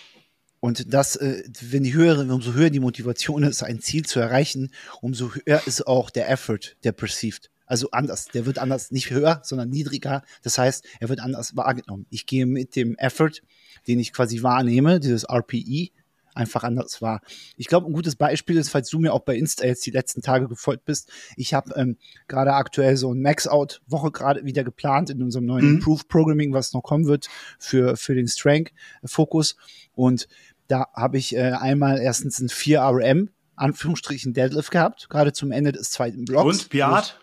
[0.61, 4.73] Und das, äh, wenn die höhere, umso höher die Motivation ist, ein Ziel zu erreichen,
[5.01, 7.51] umso höher ist auch der Effort, der perceived.
[7.69, 8.27] Also anders.
[8.27, 10.23] Der wird anders, nicht höher, sondern niedriger.
[10.43, 12.07] Das heißt, er wird anders wahrgenommen.
[12.11, 13.43] Ich gehe mit dem Effort,
[13.87, 15.91] den ich quasi wahrnehme, dieses RPE,
[16.39, 17.21] einfach anders wahr.
[17.57, 20.23] Ich glaube, ein gutes Beispiel ist, falls du mir auch bei Insta jetzt die letzten
[20.23, 21.11] Tage gefolgt bist.
[21.37, 21.97] Ich habe ähm,
[22.29, 25.75] gerade aktuell so ein Max-Out-Woche gerade wieder geplant in unserem neuen mhm.
[25.77, 27.29] Improved Programming, was noch kommen wird
[27.59, 29.57] für, für den Strength-Fokus.
[29.95, 30.29] Und
[30.69, 35.73] da habe ich äh, einmal erstens ein 4 RM, Anführungsstrichen Deadlift gehabt, gerade zum Ende
[35.73, 36.63] des zweiten Blocks.
[36.63, 37.19] Und Piat?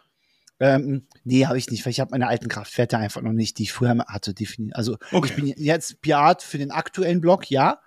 [0.59, 3.63] Ähm, nee, habe ich nicht, weil ich habe meine alten Kraftwerte einfach noch nicht, die
[3.63, 4.75] ich früher hatte, definitiv.
[4.75, 5.29] Also okay.
[5.29, 7.79] ich bin jetzt Piat für den aktuellen Block, ja,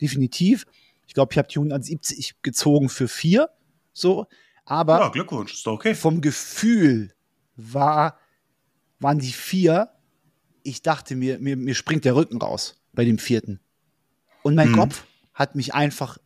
[0.00, 0.64] definitiv.
[1.06, 3.50] Ich glaube, ich habe die 170 gezogen für vier,
[3.92, 4.26] so.
[4.64, 5.94] Aber ja, Glückwunsch, ist doch okay.
[5.94, 7.12] vom Gefühl
[7.56, 8.18] war,
[8.98, 9.90] waren die vier,
[10.62, 13.60] ich dachte mir, mir, mir springt der Rücken raus bei dem vierten.
[14.42, 14.76] Und mein hm.
[14.76, 16.16] Kopf hat mich einfach,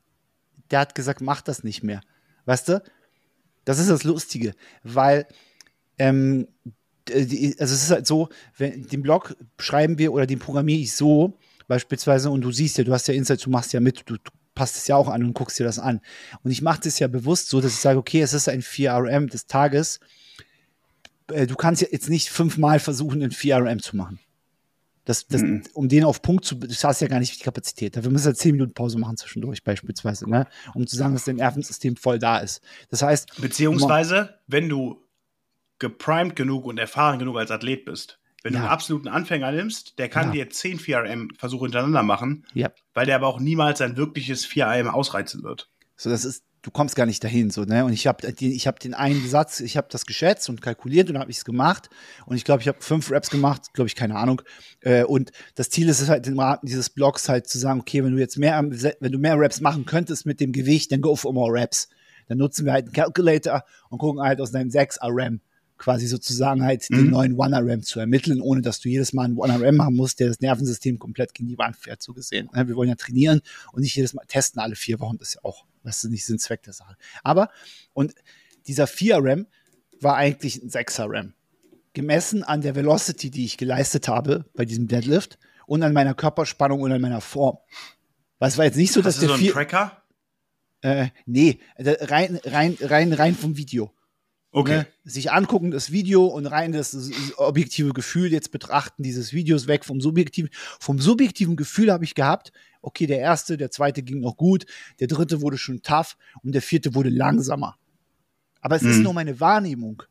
[0.70, 2.00] der hat gesagt, mach das nicht mehr.
[2.44, 2.82] Weißt du?
[3.64, 5.26] Das ist das Lustige, weil
[5.98, 6.48] ähm,
[7.08, 10.92] die, also es ist halt so, wenn den Blog schreiben wir oder den programmiere ich
[10.92, 14.16] so, beispielsweise, und du siehst ja, du hast ja Insights, du machst ja mit, du,
[14.16, 16.00] du passt es ja auch an und guckst dir das an.
[16.42, 19.30] Und ich mache das ja bewusst so, dass ich sage, okay, es ist ein 4RM
[19.30, 20.00] des Tages.
[21.32, 24.18] Äh, du kannst jetzt nicht fünfmal versuchen, ein 4RM zu machen.
[25.04, 25.62] Das, das, mhm.
[25.72, 27.96] Um den auf Punkt zu, das hast ja gar nicht die Kapazität.
[27.96, 30.46] Dafür müssen wir zehn Minuten Pause machen zwischendurch beispielsweise, ne?
[30.74, 32.61] um zu sagen, dass dein Nervensystem voll da ist.
[32.90, 35.02] Das heißt, beziehungsweise, wenn du
[35.78, 38.60] geprimed genug und erfahren genug als Athlet bist, wenn ja.
[38.60, 40.44] du einen absoluten Anfänger nimmst, der kann ja.
[40.44, 42.70] dir 10 4RM-Versuche hintereinander machen, ja.
[42.94, 45.68] weil der aber auch niemals sein wirkliches 4RM ausreizen wird.
[45.96, 47.84] So, das ist, du kommst gar nicht dahin, so, ne?
[47.84, 51.18] Und ich habe ich hab den einen Satz, ich habe das geschätzt und kalkuliert und
[51.18, 51.90] habe ich es gemacht.
[52.26, 54.42] Und ich glaube, ich habe fünf Raps gemacht, glaube ich, keine Ahnung.
[54.80, 58.04] Äh, und das Ziel ist es halt, im Rahmen dieses Blogs halt zu sagen, okay,
[58.04, 61.16] wenn du jetzt mehr, wenn du mehr Raps machen könntest mit dem Gewicht, dann go
[61.16, 61.88] for more Raps.
[62.28, 65.40] Dann nutzen wir halt einen Calculator und gucken halt aus deinem 6 RM
[65.78, 66.96] quasi sozusagen halt mhm.
[66.96, 70.28] den neuen One-RAM zu ermitteln, ohne dass du jedes Mal einen One-RAM machen musst, der
[70.28, 72.50] das Nervensystem komplett gegen die Wand fährt, so gesehen.
[72.52, 73.40] Wir wollen ja trainieren
[73.72, 76.26] und nicht jedes Mal testen alle vier Wochen, das ist ja auch, das ist nicht
[76.26, 76.96] Sinn Zweck der Sache.
[77.22, 77.50] Aber,
[77.94, 78.14] und
[78.66, 79.46] dieser 4-RAM
[80.00, 81.34] war eigentlich ein 6er-RAM.
[81.94, 86.82] Gemessen an der Velocity, die ich geleistet habe bei diesem Deadlift und an meiner Körperspannung
[86.82, 87.58] und an meiner Form.
[88.40, 90.02] Es war jetzt nicht so, dass Hast der so Tracker?
[90.80, 93.92] Äh, nee, rein, rein, rein, rein vom Video.
[94.50, 94.78] Okay.
[94.78, 99.66] Ne, sich angucken, das Video und rein das, das, objektive Gefühl jetzt betrachten dieses Videos
[99.66, 100.50] weg vom subjektiven.
[100.80, 104.64] Vom subjektiven Gefühl habe ich gehabt, okay, der erste, der zweite ging noch gut,
[105.00, 107.76] der dritte wurde schon tough und der vierte wurde langsamer.
[108.61, 108.90] Aber es mhm.
[108.90, 110.02] ist nur meine Wahrnehmung.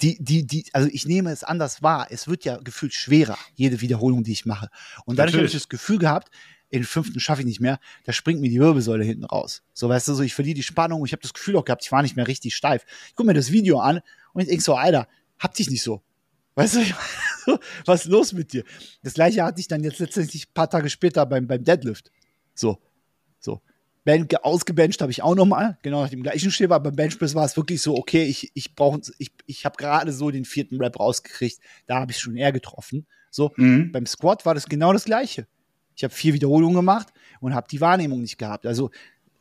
[0.00, 2.06] Die, die, die, also ich nehme es anders wahr.
[2.10, 4.68] Es wird ja gefühlt schwerer, jede Wiederholung, die ich mache.
[5.06, 6.30] Und dadurch habe ich das Gefühl gehabt,
[6.72, 9.62] den fünften schaffe ich nicht mehr, da springt mir die Wirbelsäule hinten raus.
[9.72, 11.92] So, weißt du, so ich verliere die Spannung, ich habe das Gefühl auch gehabt, ich
[11.92, 12.84] war nicht mehr richtig steif.
[13.08, 14.00] Ich gucke mir das Video an
[14.32, 16.02] und ich denke so, Alter, hab dich nicht so.
[16.54, 16.80] Weißt du,
[17.86, 18.64] was ist los mit dir?
[19.02, 22.10] Das gleiche hatte ich dann jetzt letztendlich ein paar Tage später beim, beim Deadlift.
[22.54, 22.78] So,
[23.38, 23.62] so.
[24.04, 27.44] Bench, ausgebencht habe ich auch nochmal, genau nach dem gleichen Schema, aber beim Benchpress war
[27.44, 30.98] es wirklich so, okay, ich, ich brauche, ich, ich habe gerade so den vierten Rap
[30.98, 33.06] rausgekriegt, da habe ich schon eher getroffen.
[33.30, 33.92] So, mhm.
[33.92, 35.46] beim Squat war das genau das Gleiche.
[35.98, 37.08] Ich habe vier Wiederholungen gemacht
[37.40, 38.66] und habe die Wahrnehmung nicht gehabt.
[38.66, 38.92] Also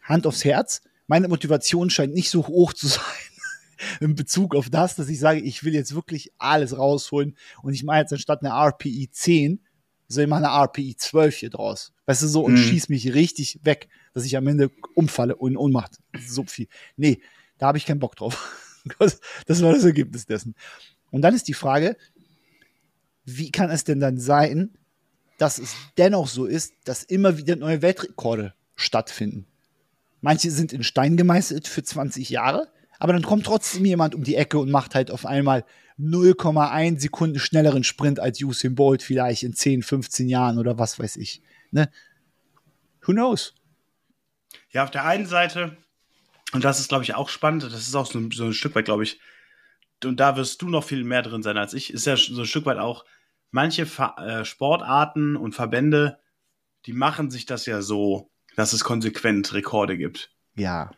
[0.01, 3.03] Hand aufs Herz, meine Motivation scheint nicht so hoch zu sein
[3.99, 7.83] in Bezug auf das, dass ich sage, ich will jetzt wirklich alles rausholen und ich
[7.83, 9.61] mache jetzt anstatt einer RPI 10,
[10.07, 11.93] soll ich mal eine RPI 12 hier draus.
[12.07, 12.57] Weißt du so, und mhm.
[12.57, 15.99] schieß mich richtig weg, dass ich am Ende umfalle und Ohnmacht.
[16.25, 16.67] So viel.
[16.95, 17.21] Nee,
[17.59, 18.63] da habe ich keinen Bock drauf.
[19.47, 20.55] Das war das Ergebnis dessen.
[21.11, 21.97] Und dann ist die Frage,
[23.25, 24.77] wie kann es denn dann sein,
[25.37, 29.45] dass es dennoch so ist, dass immer wieder neue Weltrekorde stattfinden.
[30.21, 32.67] Manche sind in Stein gemeißelt für 20 Jahre,
[32.99, 35.63] aber dann kommt trotzdem jemand um die Ecke und macht halt auf einmal
[35.99, 41.17] 0,1 Sekunden schnelleren Sprint als Usain Bolt vielleicht in 10, 15 Jahren oder was weiß
[41.17, 41.41] ich.
[41.71, 41.89] Ne?
[43.01, 43.53] Who knows?
[44.71, 45.77] Ja, auf der einen Seite,
[46.53, 48.75] und das ist, glaube ich, auch spannend, das ist auch so ein, so ein Stück
[48.75, 49.19] weit, glaube ich,
[50.03, 52.45] und da wirst du noch viel mehr drin sein als ich, ist ja so ein
[52.45, 53.05] Stück weit auch,
[53.51, 56.19] manche Ver äh, Sportarten und Verbände,
[56.85, 60.31] die machen sich das ja so, dass es konsequent Rekorde gibt.
[60.55, 60.91] Ja.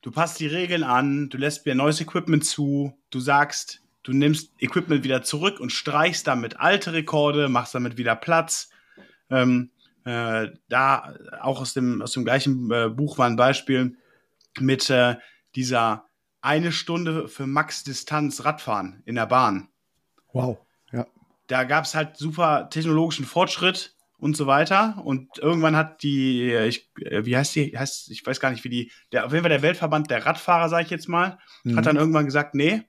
[0.00, 4.52] Du passt die Regeln an, du lässt mir neues Equipment zu, du sagst, du nimmst
[4.60, 8.70] Equipment wieder zurück und streichst damit alte Rekorde, machst damit wieder Platz.
[9.30, 9.70] Ähm,
[10.04, 13.96] äh, da auch aus dem, aus dem gleichen äh, Buch war ein Beispiel
[14.58, 15.16] mit äh,
[15.54, 16.06] dieser
[16.40, 19.68] eine Stunde für Max-Distanz Radfahren in der Bahn.
[20.32, 20.58] Wow
[21.48, 25.00] da gab es halt super technologischen Fortschritt und so weiter.
[25.04, 28.92] Und irgendwann hat die, ich, wie heißt die, heißt, ich weiß gar nicht, wie die,
[29.12, 31.76] der, auf jeden Fall der Weltverband der Radfahrer, sage ich jetzt mal, mhm.
[31.76, 32.82] hat dann irgendwann gesagt, nee,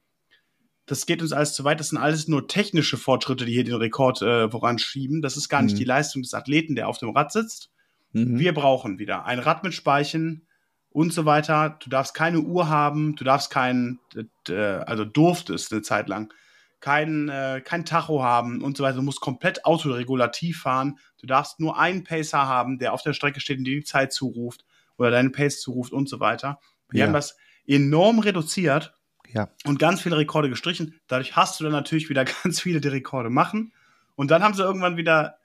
[0.86, 3.76] das geht uns alles zu weit, das sind alles nur technische Fortschritte, die hier den
[3.76, 5.22] Rekord äh, voranschieben.
[5.22, 5.78] Das ist gar nicht mhm.
[5.78, 7.70] die Leistung des Athleten, der auf dem Rad sitzt.
[8.12, 8.40] Mhm.
[8.40, 10.48] Wir brauchen wieder ein Rad mit Speichen
[10.90, 11.78] und so weiter.
[11.80, 14.00] Du darfst keine Uhr haben, du darfst keinen,
[14.48, 16.34] äh, also durftest eine Zeit lang
[16.80, 18.98] kein, äh, kein Tacho haben und so weiter.
[18.98, 20.98] Du musst komplett autoregulativ fahren.
[21.20, 24.14] Du darfst nur einen Pacer haben, der auf der Strecke steht und dir die Zeit
[24.14, 24.66] zuruft
[24.98, 26.60] oder deine Pace zuruft und so weiter.
[26.90, 27.06] Wir ja.
[27.06, 27.38] haben das
[27.68, 28.94] enorm reduziert
[29.32, 29.50] ja.
[29.66, 31.00] und ganz viele Rekorde gestrichen.
[31.08, 33.74] Dadurch hast du dann natürlich wieder ganz viele, die Rekorde machen.
[34.16, 35.38] Und dann haben sie irgendwann wieder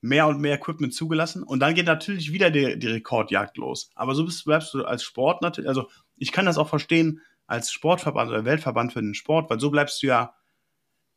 [0.00, 1.42] mehr und mehr Equipment zugelassen.
[1.42, 3.90] Und dann geht natürlich wieder die, die Rekordjagd los.
[3.94, 7.70] Aber so bist, bleibst du als Sport natürlich, also ich kann das auch verstehen als
[7.70, 10.34] Sportverband oder Weltverband für den Sport, weil so bleibst du ja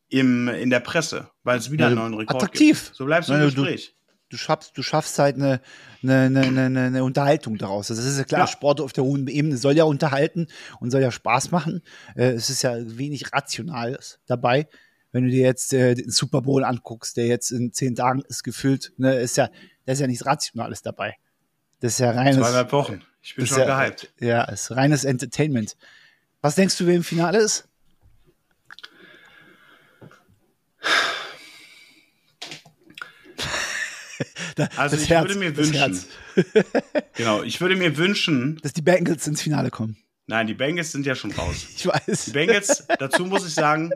[0.10, 2.86] im, in der Presse, weil es wieder einen neuen Rekord attraktiv.
[2.86, 2.96] gibt.
[2.96, 3.96] So bleibst du im Gespräch.
[4.08, 5.62] Du, du, schaffst, du schaffst halt eine,
[6.04, 7.88] eine, eine, eine, Unterhaltung daraus.
[7.88, 8.48] Das ist ja klar, ja.
[8.48, 10.48] Sport auf der hohen Ebene soll ja unterhalten
[10.80, 11.82] und soll ja Spaß machen.
[12.15, 14.68] Äh, es ist ja wenig Rationales dabei.
[15.12, 18.44] Wenn du dir jetzt äh, den Super Bowl anguckst, der jetzt in zehn Tagen ist
[18.44, 19.50] gefüllt, ne, ist ja,
[19.86, 21.15] da ist ja nichts Rationales dabei.
[21.80, 22.38] Das ist ja reines.
[22.38, 23.02] Zweieinhalb Wochen.
[23.22, 24.13] Ich bin schon ja, gehypt.
[24.20, 25.78] Ja, ist reines Entertainment.
[26.41, 27.68] Was denkst du, wer im Finale ist?
[34.78, 36.04] Also ich Herz, würde mir wünschen.
[37.15, 39.98] genau, ich würde mir wünschen, dass die Bengals ins Finale kommen.
[40.28, 41.67] Nein, die Bengals sind ja schon raus.
[41.76, 42.26] Ich weiß.
[42.26, 43.91] Die Bengals, dazu muss ich sagen,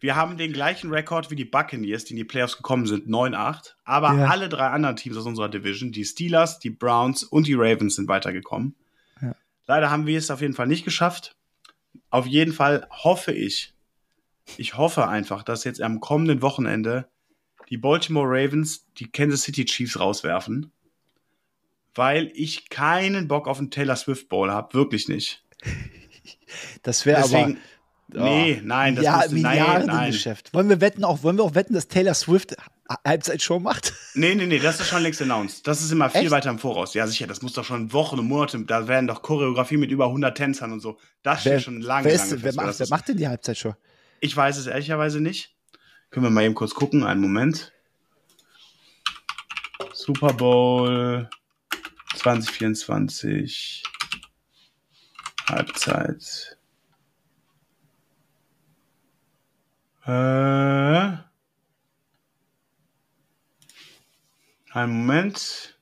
[0.00, 3.74] wir haben den gleichen Rekord wie die Buccaneers, die in die Playoffs gekommen sind, 9-8.
[3.84, 4.26] Aber ja.
[4.26, 8.08] alle drei anderen Teams aus unserer Division, die Steelers, die Browns und die Ravens, sind
[8.08, 8.74] weitergekommen.
[9.20, 9.34] Ja.
[9.66, 11.36] Leider haben wir es auf jeden Fall nicht geschafft.
[12.08, 13.74] Auf jeden Fall hoffe ich,
[14.56, 17.08] ich hoffe einfach, dass jetzt am kommenden Wochenende
[17.68, 20.72] die Baltimore Ravens die Kansas City Chiefs rauswerfen,
[21.94, 25.44] weil ich keinen Bock auf einen Taylor Swift Bowl habe, wirklich nicht.
[26.82, 27.54] Das wäre aber.
[28.14, 30.10] Oh, nee, nein, das ja, müsste, nein, nein.
[30.10, 30.52] Geschäft.
[30.52, 32.56] Wollen wir wetten auch, wollen wir auch wetten, dass Taylor Swift
[33.04, 33.94] Halbzeitshow macht?
[34.14, 35.64] Nee, nee, nee, das ist schon längst announced.
[35.68, 36.30] Das ist immer viel Echt?
[36.32, 36.94] weiter im Voraus.
[36.94, 40.06] Ja, sicher, das muss doch schon Wochen und Monate, da werden doch Choreografie mit über
[40.06, 40.98] 100 Tänzern und so.
[41.22, 43.76] Das steht schon lange, wer, ist, lange wer, macht, wer macht denn die Halbzeitshow?
[44.20, 45.56] Ich weiß es ehrlicherweise nicht.
[46.10, 47.72] Können wir mal eben kurz gucken, einen Moment.
[49.94, 51.28] Super Bowl
[52.16, 53.82] 2024
[55.48, 56.58] Halbzeit.
[60.04, 60.10] Äh,
[64.72, 65.78] einen Moment.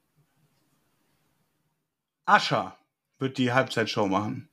[2.24, 2.76] Ascher
[3.18, 4.47] wird die Halbzeitshow machen.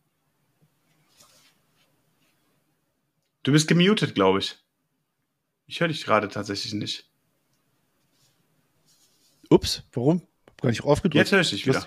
[3.45, 4.57] Du bist gemutet, glaube ich.
[5.67, 7.07] Ich höre dich gerade tatsächlich nicht.
[9.51, 10.23] Ups, warum?
[10.47, 11.13] Hab gar nicht aufgedrückt.
[11.13, 11.85] Jetzt höre ich dich wieder.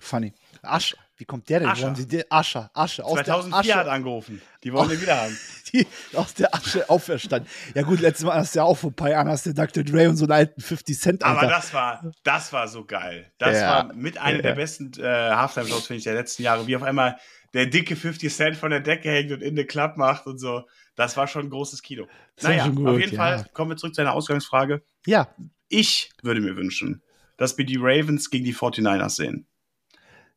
[0.00, 0.34] Funny.
[0.62, 0.96] Ascher.
[1.16, 1.68] Wie kommt der denn?
[1.68, 1.94] Ascher.
[1.94, 2.24] Sie den?
[2.28, 3.04] Ascher, Asche.
[3.04, 3.74] Aus 2004 Asche.
[3.76, 4.42] hat angerufen.
[4.64, 5.38] Die wollen den wieder haben.
[5.72, 7.48] Die aus der Asche auferstanden.
[7.76, 9.84] Ja gut, letztes Mal hast du ja auch vor ein paar Jahren hast du Dr.
[9.84, 11.22] Dre und so einen alten 50 Cent.
[11.22, 11.38] Alter.
[11.38, 13.32] Aber das war, das war so geil.
[13.38, 13.68] Das ja.
[13.68, 14.42] war mit einer ja.
[14.42, 16.66] der besten äh, Halftime-Shows, finde ich, der letzten Jahre.
[16.66, 17.16] Wie auf einmal
[17.54, 20.64] der dicke 50 Cent von der Decke hängt und in den Club macht und so.
[20.96, 22.08] Das war schon ein großes Kino.
[22.34, 23.18] Das naja, gut, auf jeden ja.
[23.18, 24.82] Fall kommen wir zurück zu deiner Ausgangsfrage.
[25.06, 25.28] Ja.
[25.68, 27.02] Ich würde mir wünschen,
[27.36, 29.46] dass wir die Ravens gegen die 49ers sehen.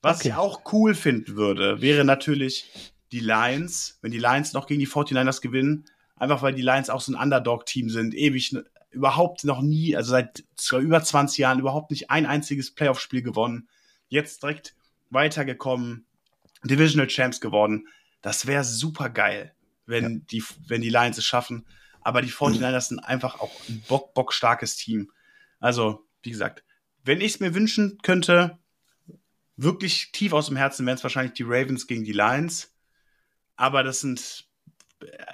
[0.01, 0.29] Was okay.
[0.29, 4.87] ich auch cool finden würde, wäre natürlich die Lions, wenn die Lions noch gegen die
[4.87, 8.55] 49ers gewinnen, einfach weil die Lions auch so ein Underdog-Team sind, ewig
[8.91, 13.67] überhaupt noch nie, also seit über 20 Jahren überhaupt nicht ein einziges Playoff-Spiel gewonnen,
[14.07, 14.75] jetzt direkt
[15.09, 16.05] weitergekommen,
[16.63, 17.87] Divisional Champs geworden.
[18.21, 19.53] Das wäre super geil,
[19.89, 20.19] wenn, ja.
[20.31, 21.65] die, wenn die Lions es schaffen.
[22.01, 25.11] Aber die 49ers sind einfach auch ein bock, bock starkes Team.
[25.59, 26.63] Also, wie gesagt,
[27.03, 28.57] wenn ich es mir wünschen könnte,
[29.57, 32.73] wirklich tief aus dem Herzen wären es wahrscheinlich die Ravens gegen die Lions.
[33.55, 34.47] Aber das sind,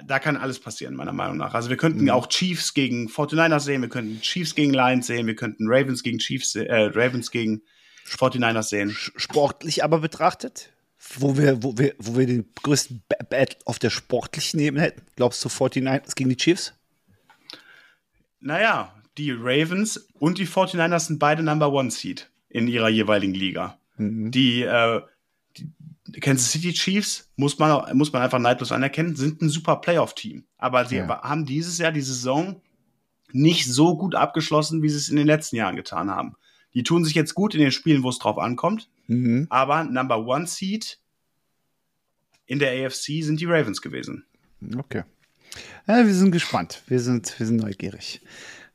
[0.04, 1.54] da kann alles passieren, meiner Meinung nach.
[1.54, 2.10] Also wir könnten mhm.
[2.10, 6.18] auch Chiefs gegen 49ers sehen, wir könnten Chiefs gegen Lions sehen, wir könnten Ravens gegen
[6.18, 7.62] Chiefs, äh, Ravens gegen
[8.08, 8.96] 49ers sehen.
[9.16, 10.72] Sportlich aber betrachtet,
[11.18, 15.44] wo wir, wo wir, wo wir den größten Battle auf der sportlichen Ebene hätten, glaubst
[15.44, 16.74] du 49ers gegen die Chiefs?
[18.40, 23.78] Naja, die Ravens und die 49ers sind beide Number One Seed in ihrer jeweiligen Liga.
[23.96, 24.30] Mhm.
[24.30, 25.00] Die, äh,
[25.56, 30.44] die Kansas City Chiefs, muss man, muss man einfach neidlos anerkennen, sind ein super Playoff-Team.
[30.58, 31.22] Aber sie ja.
[31.22, 32.60] haben dieses Jahr die Saison
[33.32, 36.36] nicht so gut abgeschlossen, wie sie es in den letzten Jahren getan haben.
[36.76, 38.90] Die tun sich jetzt gut in den Spielen, wo es drauf ankommt.
[39.06, 39.46] Mhm.
[39.48, 40.98] Aber Number One Seed
[42.44, 44.26] in der AFC sind die Ravens gewesen.
[44.76, 45.02] Okay.
[45.86, 46.82] Ja, wir sind gespannt.
[46.86, 48.20] Wir sind, wir sind neugierig.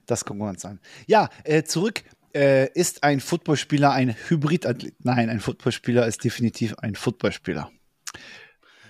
[0.07, 0.79] Das gucken wir uns an.
[1.05, 4.95] Ja, äh, zurück äh, ist ein Footballspieler ein Hybridathlet?
[5.03, 7.71] Nein, ein Footballspieler ist definitiv ein Footballspieler.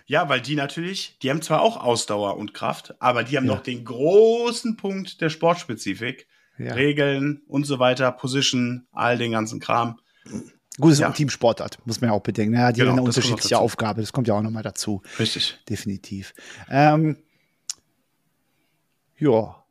[0.06, 3.56] Ja, weil die natürlich, die haben zwar auch Ausdauer und Kraft, aber die haben ja.
[3.56, 6.28] noch den großen Punkt der Sportspezifik.
[6.66, 6.74] Ja.
[6.74, 10.00] Regeln und so weiter, Position, all den ganzen Kram.
[10.80, 11.08] Gut, es ist ja.
[11.08, 12.56] ein Teamsportart, muss man ja auch bedenken.
[12.56, 15.02] Ja, die genau, haben eine unterschiedliche Aufgabe, das kommt ja auch nochmal dazu.
[15.20, 15.60] Richtig.
[15.70, 16.34] Definitiv.
[16.70, 17.18] Ähm,
[19.18, 19.64] ja.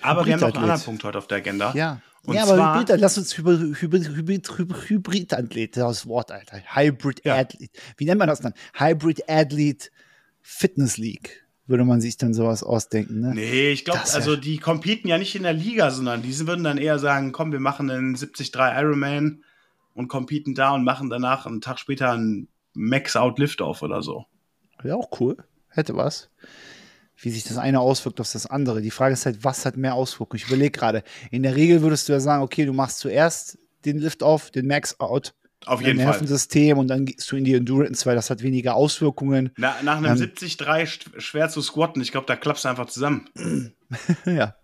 [0.00, 1.72] Aber wir haben noch einen anderen Punkt heute auf der Agenda.
[1.74, 2.00] Ja.
[2.26, 6.58] Und ja, aber Hybrid, lass uns über Hybrid, Hybrid, Hybrid, Hybrid das Wort, Alter.
[6.74, 7.36] Hybrid ja.
[7.36, 7.78] Athlete.
[7.98, 8.54] Wie nennt man das dann?
[8.74, 9.90] Hybrid Athlete
[10.40, 11.43] Fitness League.
[11.66, 13.32] Würde man sich dann sowas ausdenken, ne?
[13.34, 16.76] Nee, ich glaube, also die competen ja nicht in der Liga, sondern die würden dann
[16.76, 19.44] eher sagen, komm, wir machen einen 73 Ironman
[19.94, 24.26] und competen da und machen danach einen Tag später einen Max-Out Lift-Off oder so.
[24.82, 25.36] Ja, auch cool.
[25.68, 26.28] Hätte was
[27.16, 28.82] wie sich das eine auswirkt auf das andere.
[28.82, 30.40] Die Frage ist halt, was hat mehr Auswirkungen?
[30.40, 31.02] Ich überlege gerade.
[31.30, 35.34] In der Regel würdest du ja sagen, okay, du machst zuerst den Lift-Off, den Max-Out,
[35.66, 36.06] auf jeden Fall.
[36.06, 39.50] Nervensystem und dann gehst du in die Endurance, weil das hat weniger Auswirkungen.
[39.56, 43.28] Na, nach einem ähm, 70-3 schwer zu squatten, ich glaube, da klappst du einfach zusammen.
[44.26, 44.54] ja.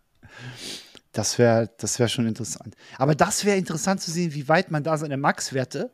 [1.13, 2.77] Das wäre das wär schon interessant.
[2.97, 5.91] Aber das wäre interessant zu sehen, wie weit man da seine Max-Werte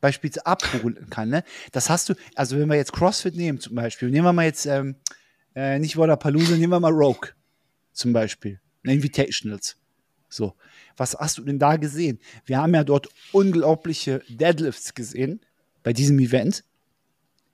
[0.00, 1.30] beispielsweise abholen kann.
[1.30, 1.42] Ne?
[1.72, 4.66] Das hast du, also wenn wir jetzt CrossFit nehmen zum Beispiel, nehmen wir mal jetzt
[4.66, 4.96] ähm,
[5.54, 7.30] äh, nicht Waterpalooza, nehmen wir mal Rogue
[7.92, 9.76] zum Beispiel, Invitationals.
[10.36, 10.54] So,
[10.96, 12.20] was hast du denn da gesehen?
[12.44, 15.40] Wir haben ja dort unglaubliche Deadlifts gesehen
[15.82, 16.62] bei diesem Event,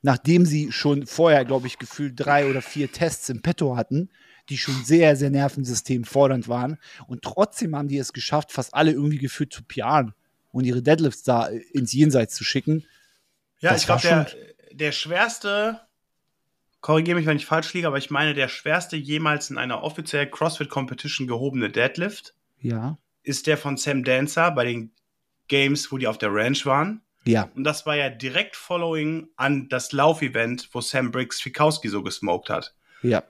[0.03, 4.11] nachdem sie schon vorher, glaube ich, gefühlt drei oder vier Tests im Petto hatten,
[4.49, 6.79] die schon sehr, sehr nervensystemfordernd waren.
[7.07, 10.13] Und trotzdem haben die es geschafft, fast alle irgendwie gefühlt zu piaren
[10.51, 12.85] und ihre Deadlifts da ins Jenseits zu schicken.
[13.61, 14.27] Ja, das ich glaube, der,
[14.73, 15.81] der schwerste,
[16.81, 20.33] korrigiere mich, wenn ich falsch liege, aber ich meine, der schwerste jemals in einer offiziellen
[20.33, 22.99] CrossFit Competition gehobene Deadlift ja.
[23.23, 24.93] ist der von Sam Dancer bei den
[25.49, 27.03] Games, wo die auf der Ranch waren.
[27.25, 27.51] Ja.
[27.55, 32.51] Und das war ja direkt following an das Laufevent, wo Sam Briggs Fikowski so gesmoked
[32.51, 32.75] hat.
[33.03, 33.23] Ja.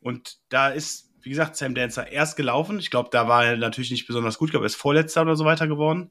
[0.00, 2.78] Und da ist, wie gesagt, Sam Dancer erst gelaufen.
[2.78, 4.48] Ich glaube, da war er natürlich nicht besonders gut.
[4.48, 6.10] Ich glaube, er ist Vorletzter oder so weiter geworden.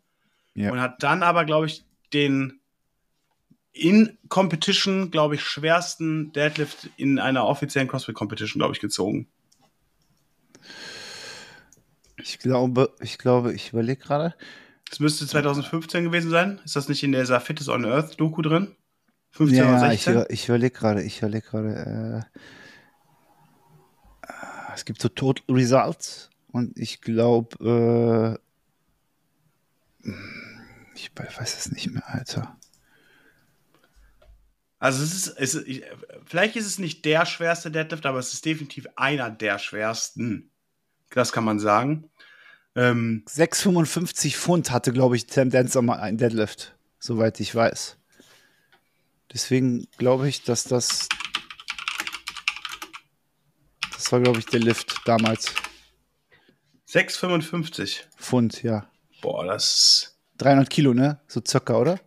[0.55, 0.71] Ja.
[0.71, 2.59] Und hat dann aber, glaube ich, den
[3.73, 9.27] in Competition, glaube ich, schwersten Deadlift in einer offiziellen CrossFit Competition, glaube ich, gezogen.
[12.23, 14.33] Ich glaube, ich glaube, ich überlege gerade.
[14.89, 16.61] Das müsste 2015 gewesen sein.
[16.63, 18.75] Ist das nicht in der Fitness on Earth Doku drin?
[19.31, 20.17] 15 ja, oder 16?
[20.29, 22.29] Ich, ich überlege gerade, ich überlege gerade.
[22.31, 22.39] Äh,
[24.73, 28.39] es gibt so Total Results und ich glaube,
[30.03, 30.09] äh,
[30.95, 32.57] ich weiß es nicht mehr, Alter.
[34.79, 35.83] Also es ist, es ist,
[36.25, 40.51] vielleicht ist es nicht der schwerste Deadlift, aber es ist definitiv einer der schwersten.
[41.09, 42.09] Das kann man sagen.
[42.75, 47.97] Ähm, 6,55 Pfund hatte, glaube ich, Sam Dancer mal ein Deadlift, soweit ich weiß.
[49.31, 51.07] Deswegen glaube ich, dass das.
[53.91, 55.53] Das war, glaube ich, der Lift damals.
[56.89, 58.87] 6,55 Pfund, ja.
[59.21, 60.19] Boah, das.
[60.37, 61.19] 300 Kilo, ne?
[61.27, 61.99] So circa, oder?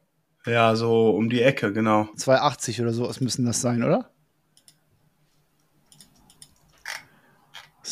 [0.44, 2.09] Ja, so um die Ecke, genau.
[2.16, 4.11] 280 oder so müssen das sein, oder?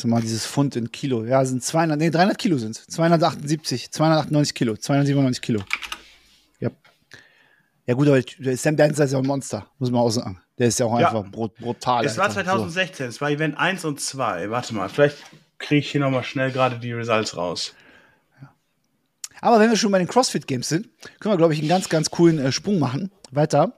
[0.04, 1.24] So mal dieses Pfund in Kilo.
[1.24, 2.86] Ja, sind 200, nee, 300 Kilo sind es.
[2.88, 5.62] 278, 298 Kilo, 297 Kilo.
[6.60, 6.68] Ja.
[7.86, 8.20] Ja, gut, aber
[8.54, 10.42] Sam Dancer ist ja ein Monster, muss man auch sagen.
[10.58, 11.08] Der ist ja auch ja.
[11.08, 12.04] einfach brut brutal.
[12.04, 13.08] Es war 2016, so.
[13.08, 14.50] es war Event 1 und 2.
[14.50, 15.16] Warte mal, vielleicht
[15.56, 17.72] kriege ich hier nochmal schnell gerade die Results raus.
[19.40, 20.86] Aber wenn wir schon bei den CrossFit Games sind,
[21.18, 23.10] können wir, glaube ich, einen ganz, ganz coolen äh, Sprung machen.
[23.30, 23.74] Weiter.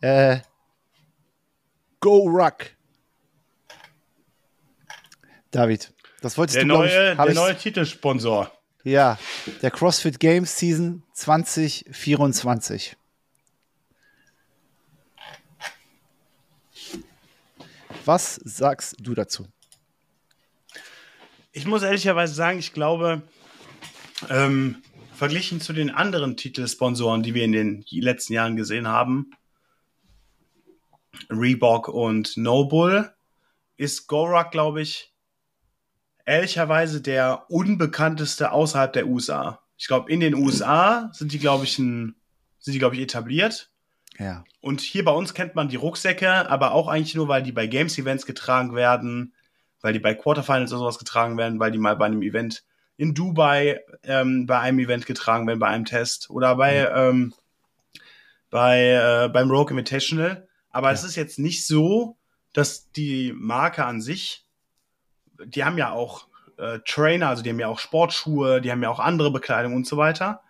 [0.00, 0.38] Äh,
[2.00, 2.74] Go Ruck
[5.54, 8.50] David, das wolltest der du, neue, ich, Der neue Titelsponsor.
[8.82, 9.18] Ja,
[9.62, 12.96] der CrossFit Games Season 2024.
[18.04, 19.46] Was sagst du dazu?
[21.52, 23.22] Ich muss ehrlicherweise sagen, ich glaube,
[24.28, 24.82] ähm,
[25.14, 29.30] verglichen zu den anderen Titelsponsoren, die wir in den letzten Jahren gesehen haben,
[31.30, 33.14] Reebok und Noble,
[33.76, 35.13] ist Gorak, glaube ich,
[36.26, 39.60] ehrlicherweise der unbekannteste außerhalb der USA.
[39.76, 42.14] Ich glaube, in den USA sind die, glaube ich, ein,
[42.58, 43.70] sind die, glaube ich, etabliert.
[44.18, 44.44] Ja.
[44.60, 47.66] Und hier bei uns kennt man die Rucksäcke, aber auch eigentlich nur, weil die bei
[47.66, 49.34] Games-Events getragen werden,
[49.80, 52.64] weil die bei Quarterfinals oder sowas getragen werden, weil die mal bei einem Event
[52.96, 56.96] in Dubai ähm, bei einem Event getragen werden, bei einem Test oder bei, mhm.
[56.96, 57.34] ähm,
[58.50, 60.46] bei äh, beim Rogue Invitational.
[60.70, 60.94] Aber ja.
[60.94, 62.16] es ist jetzt nicht so,
[62.52, 64.43] dass die Marke an sich
[65.44, 68.90] die haben ja auch äh, Trainer, also die haben ja auch Sportschuhe, die haben ja
[68.90, 70.42] auch andere Bekleidung und so weiter,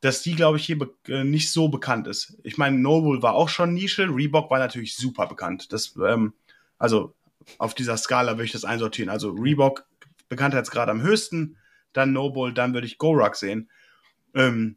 [0.00, 0.78] dass die, glaube ich, hier
[1.08, 2.38] äh, nicht so bekannt ist.
[2.42, 5.72] Ich meine, Noble war auch schon Nische, Reebok war natürlich super bekannt.
[5.72, 6.34] Das, ähm,
[6.78, 7.14] also
[7.58, 9.10] auf dieser Skala würde ich das einsortieren.
[9.10, 9.86] Also Reebok
[10.28, 11.56] Bekanntheitsgrad am höchsten,
[11.92, 13.70] dann Noble, dann würde ich Goruck sehen.
[14.34, 14.76] Ähm,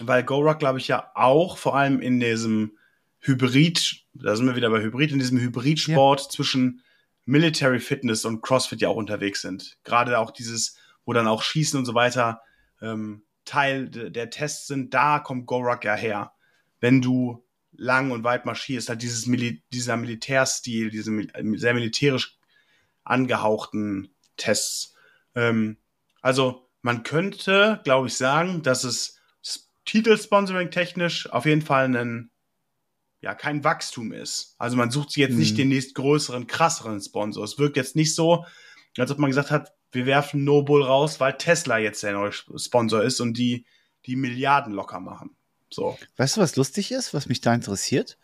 [0.00, 2.72] weil Goruck, glaube ich, ja auch vor allem in diesem
[3.20, 6.28] Hybrid, da sind wir wieder bei Hybrid, in diesem Hybridsport ja.
[6.28, 6.82] zwischen
[7.26, 9.78] Military Fitness und CrossFit ja auch unterwegs sind.
[9.84, 12.40] Gerade auch dieses, wo dann auch Schießen und so weiter
[12.80, 16.32] ähm, Teil der Tests sind, da kommt Gorak ja her.
[16.80, 21.12] Wenn du lang und weit marschierst, halt dieses Mil dieser Militärstil, diese
[21.54, 22.38] sehr militärisch
[23.04, 24.94] angehauchten Tests.
[25.34, 25.78] Ähm,
[26.22, 29.20] also man könnte, glaube ich, sagen, dass es
[29.84, 32.30] Titelsponsoring technisch auf jeden Fall einen
[33.20, 34.54] ja kein Wachstum ist.
[34.58, 35.38] Also man sucht sich jetzt mhm.
[35.38, 37.44] nicht den nächstgrößeren, krasseren Sponsor.
[37.44, 38.44] Es wirkt jetzt nicht so,
[38.96, 43.02] als ob man gesagt hat, wir werfen Noble raus, weil Tesla jetzt der neue Sponsor
[43.02, 43.66] ist und die
[44.06, 45.36] die Milliarden locker machen.
[45.70, 45.98] So.
[46.16, 48.18] Weißt du, was lustig ist, was mich da interessiert?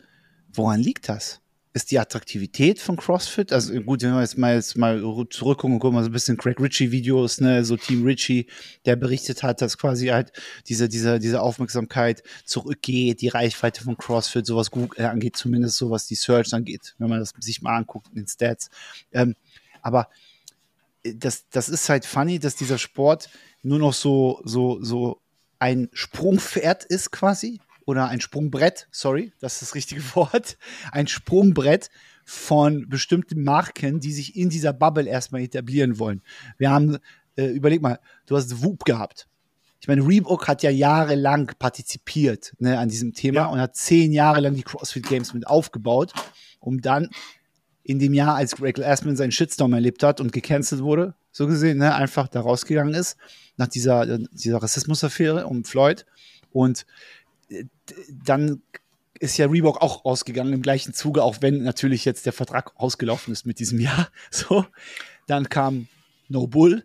[0.53, 1.41] Woran liegt das?
[1.74, 3.52] Ist die Attraktivität von CrossFit.
[3.52, 5.00] Also gut, wenn wir jetzt mal, jetzt mal
[5.30, 8.46] zurückgucken gucken mal so ein bisschen Craig Ritchie-Videos, ne, so Team Ritchie,
[8.84, 10.32] der berichtet hat, dass quasi halt
[10.68, 15.90] diese, diese, diese Aufmerksamkeit zurückgeht, die Reichweite von CrossFit, sowas gut äh, angeht, zumindest so
[15.90, 18.68] was die Search angeht, wenn man das sich mal anguckt in den Stats.
[19.12, 19.34] Ähm,
[19.80, 20.08] aber
[21.04, 23.30] äh, das, das ist halt funny, dass dieser Sport
[23.62, 25.22] nur noch so, so, so
[25.58, 30.57] ein Sprungpferd ist quasi oder ein Sprungbrett, sorry, das ist das richtige Wort,
[30.91, 31.91] ein Sprungbrett
[32.24, 36.22] von bestimmten Marken, die sich in dieser Bubble erstmal etablieren wollen.
[36.59, 36.99] Wir haben,
[37.37, 39.26] äh, überleg mal, du hast Whoop gehabt.
[39.80, 43.47] Ich meine, Reebok hat ja jahrelang partizipiert ne, an diesem Thema ja.
[43.47, 46.12] und hat zehn Jahre lang die CrossFit Games mit aufgebaut,
[46.61, 47.09] um dann
[47.83, 51.78] in dem Jahr, als Greg Glassman seinen Shitstorm erlebt hat und gecancelt wurde, so gesehen,
[51.78, 53.16] ne, einfach da rausgegangen ist,
[53.57, 56.07] nach dieser, dieser Rassismusaffäre um Floyd.
[56.53, 56.87] Und
[58.24, 58.62] dann
[59.18, 63.32] ist ja Reebok auch ausgegangen im gleichen Zuge, auch wenn natürlich jetzt der Vertrag ausgelaufen
[63.32, 64.09] ist mit diesem Jahr.
[64.30, 64.66] So,
[65.26, 65.88] dann kam
[66.28, 66.84] No Bull,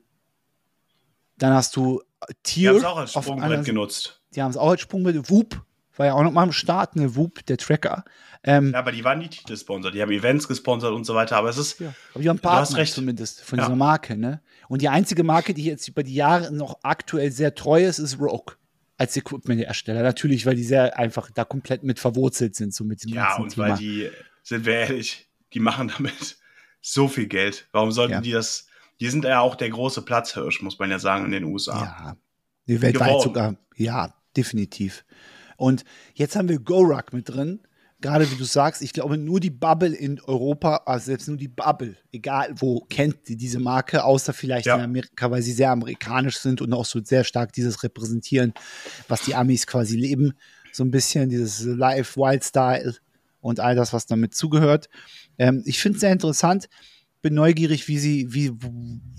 [1.38, 2.01] dann hast du
[2.43, 2.74] Tier.
[2.74, 4.22] Die haben es auch als Sprungbrett genutzt.
[4.36, 5.30] Die haben es auch als Sprungbrett.
[5.30, 5.63] Whoop
[5.95, 8.05] war ja auch noch mal am Start, ne Whoop, der Tracker.
[8.43, 11.49] Ähm, ja, aber die waren nie Titelsponsor, die haben Events gesponsert und so weiter, aber
[11.49, 11.80] es ist.
[11.80, 13.65] Ja, aber die haben Partner zumindest von ja.
[13.65, 14.41] dieser Marke, ne?
[14.68, 18.20] Und die einzige Marke, die jetzt über die Jahre noch aktuell sehr treu ist, ist
[18.20, 18.55] Rogue
[18.98, 20.02] als Equipment-Hersteller.
[20.02, 23.54] Natürlich, weil die sehr einfach da komplett mit verwurzelt sind, so mit dem Ja, und
[23.54, 23.70] Thema.
[23.70, 24.10] weil die,
[24.43, 26.38] sind wir ehrlich, die machen damit
[26.82, 27.68] so viel Geld.
[27.72, 28.22] Warum sollten ja.
[28.22, 28.68] die das?
[29.00, 31.84] Die sind ja auch der große Platzhirsch, muss man ja sagen, in den USA.
[31.84, 32.18] Ja,
[32.68, 33.56] die weltweit sogar.
[33.76, 35.06] Ja, definitiv.
[35.56, 35.86] Und
[36.16, 37.62] jetzt haben wir GoRuck mit drin
[38.00, 41.48] gerade wie du sagst, ich glaube, nur die Bubble in Europa, also selbst nur die
[41.48, 44.76] Bubble, egal wo, kennt die diese Marke, außer vielleicht ja.
[44.76, 48.54] in Amerika, weil sie sehr amerikanisch sind und auch so sehr stark dieses repräsentieren,
[49.08, 50.34] was die Amis quasi leben.
[50.72, 52.95] So ein bisschen dieses Live Wild Style
[53.41, 54.89] und all das, was damit zugehört.
[55.39, 56.70] Ähm, ich finde es sehr interessant.
[57.24, 58.52] Bin neugierig, wie sie, wie,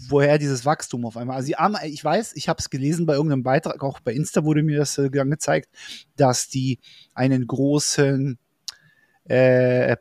[0.09, 1.37] woher dieses Wachstum auf einmal.
[1.37, 4.62] Also, die, ich weiß, ich habe es gelesen bei irgendeinem Beitrag, auch bei Insta wurde
[4.62, 5.68] mir das äh, gezeigt,
[6.14, 6.79] dass die
[7.12, 8.39] einen großen
[9.29, 9.97] äh,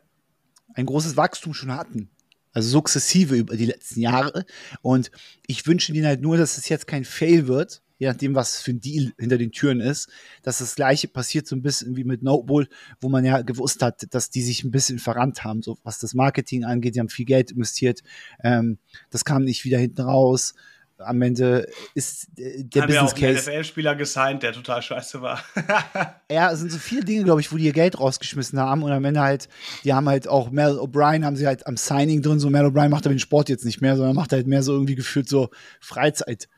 [0.74, 2.10] ein großes Wachstum schon hatten.
[2.52, 4.44] Also sukzessive über die letzten Jahre.
[4.82, 5.10] Und
[5.46, 8.72] ich wünsche ihnen halt nur, dass es jetzt kein Fail wird, je nachdem, was für
[8.72, 10.08] ein Deal hinter den Türen ist,
[10.42, 12.68] dass das Gleiche passiert so ein bisschen wie mit Notebowl,
[13.00, 16.14] wo man ja gewusst hat, dass die sich ein bisschen verrannt haben, so was das
[16.14, 16.94] Marketing angeht.
[16.94, 18.02] Die haben viel Geld investiert.
[18.42, 18.78] Ähm,
[19.10, 20.54] das kam nicht wieder hinten raus
[20.98, 25.42] am Ende ist der Haben Business wir auch NFL-Spieler gesigned, der total scheiße war.
[26.30, 28.90] ja, es sind so viele Dinge, glaube ich, wo die ihr Geld rausgeschmissen haben und
[28.90, 29.48] am Ende halt,
[29.84, 32.88] die haben halt auch Mel O'Brien, haben sie halt am Signing drin, so Mel O'Brien
[32.88, 35.50] macht aber den Sport jetzt nicht mehr, sondern macht halt mehr so irgendwie gefühlt so
[35.80, 36.48] Freizeit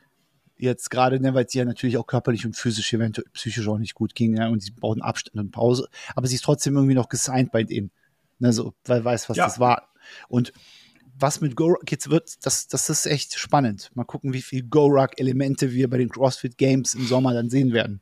[0.57, 3.95] jetzt gerade, ne, weil es ja natürlich auch körperlich und physisch, eventuell psychisch auch nicht
[3.95, 7.09] gut ging, ja, und sie brauchen Abstand und Pause, aber sie ist trotzdem irgendwie noch
[7.09, 7.91] gesigned bei denen,
[8.39, 9.45] ne, so, weil weiß, was ja.
[9.45, 9.89] das war.
[10.27, 10.53] Und
[11.21, 13.91] was mit Go jetzt wird, das, das ist echt spannend.
[13.93, 18.01] Mal gucken, wie viel Go-Ruck-Elemente wir bei den CrossFit Games im Sommer dann sehen werden.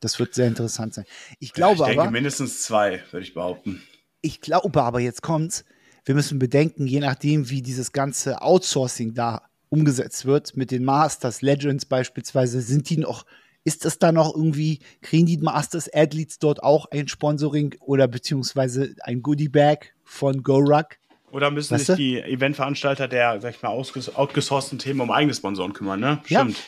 [0.00, 1.04] Das wird sehr interessant sein.
[1.40, 3.82] Ich glaube ja, ich denke aber, mindestens zwei, würde ich behaupten.
[4.20, 5.64] Ich glaube aber, jetzt kommt's.
[6.04, 11.42] Wir müssen bedenken, je nachdem, wie dieses ganze Outsourcing da umgesetzt wird, mit den Masters,
[11.42, 13.26] Legends beispielsweise, sind die noch,
[13.64, 18.94] ist das da noch irgendwie, kriegen die Masters Athletes dort auch ein Sponsoring oder beziehungsweise
[19.02, 20.96] ein Goodie Bag von GoRuck?
[21.30, 22.02] Oder müssen weißt sich du?
[22.02, 26.20] die Eventveranstalter der, sag ich mal, outgesourceten Themen um eigene Sponsoren kümmern, ne?
[26.24, 26.58] Stimmt.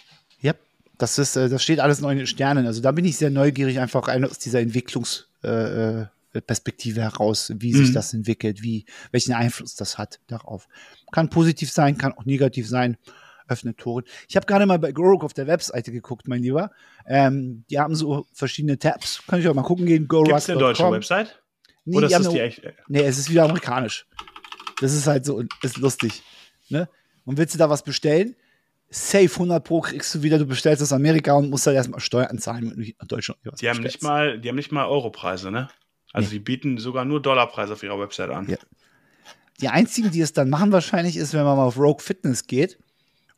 [0.40, 0.54] Ja, ja.
[0.98, 2.66] Das, ist, äh, das steht alles in den Sternen.
[2.66, 7.78] Also da bin ich sehr neugierig, einfach aus dieser Entwicklungsperspektive äh, äh heraus, wie mhm.
[7.78, 10.68] sich das entwickelt, wie, welchen Einfluss das hat darauf.
[11.10, 12.98] Kann positiv sein, kann auch negativ sein.
[13.48, 14.04] Öffnet Tore.
[14.28, 16.70] Ich habe gerade mal bei Gorok auf der Webseite geguckt, mein Lieber.
[17.04, 19.24] Ähm, die haben so verschiedene Tabs.
[19.26, 20.06] Kann ich auch mal gucken gehen.
[20.06, 21.40] Gibt es eine deutsche Website?
[21.84, 22.62] Nee, Oder ist das die echt?
[22.88, 24.06] Nee, es ist wieder amerikanisch.
[24.80, 26.22] Das ist halt so, ist lustig.
[26.68, 26.88] Ne?
[27.24, 28.34] Und willst du da was bestellen?
[28.90, 32.38] Safe 100 Pro kriegst du wieder, du bestellst aus Amerika und musst dann erstmal Steuern
[32.38, 35.68] zahlen, nach Deutschland Die haben nicht mal, die haben nicht mal Europreise, ne?
[36.12, 36.34] Also nee.
[36.34, 38.48] die bieten sogar nur Dollarpreise auf ihrer Website an.
[38.48, 38.56] Ja.
[39.60, 42.78] Die einzigen, die es dann machen wahrscheinlich, ist, wenn man mal auf Rogue Fitness geht.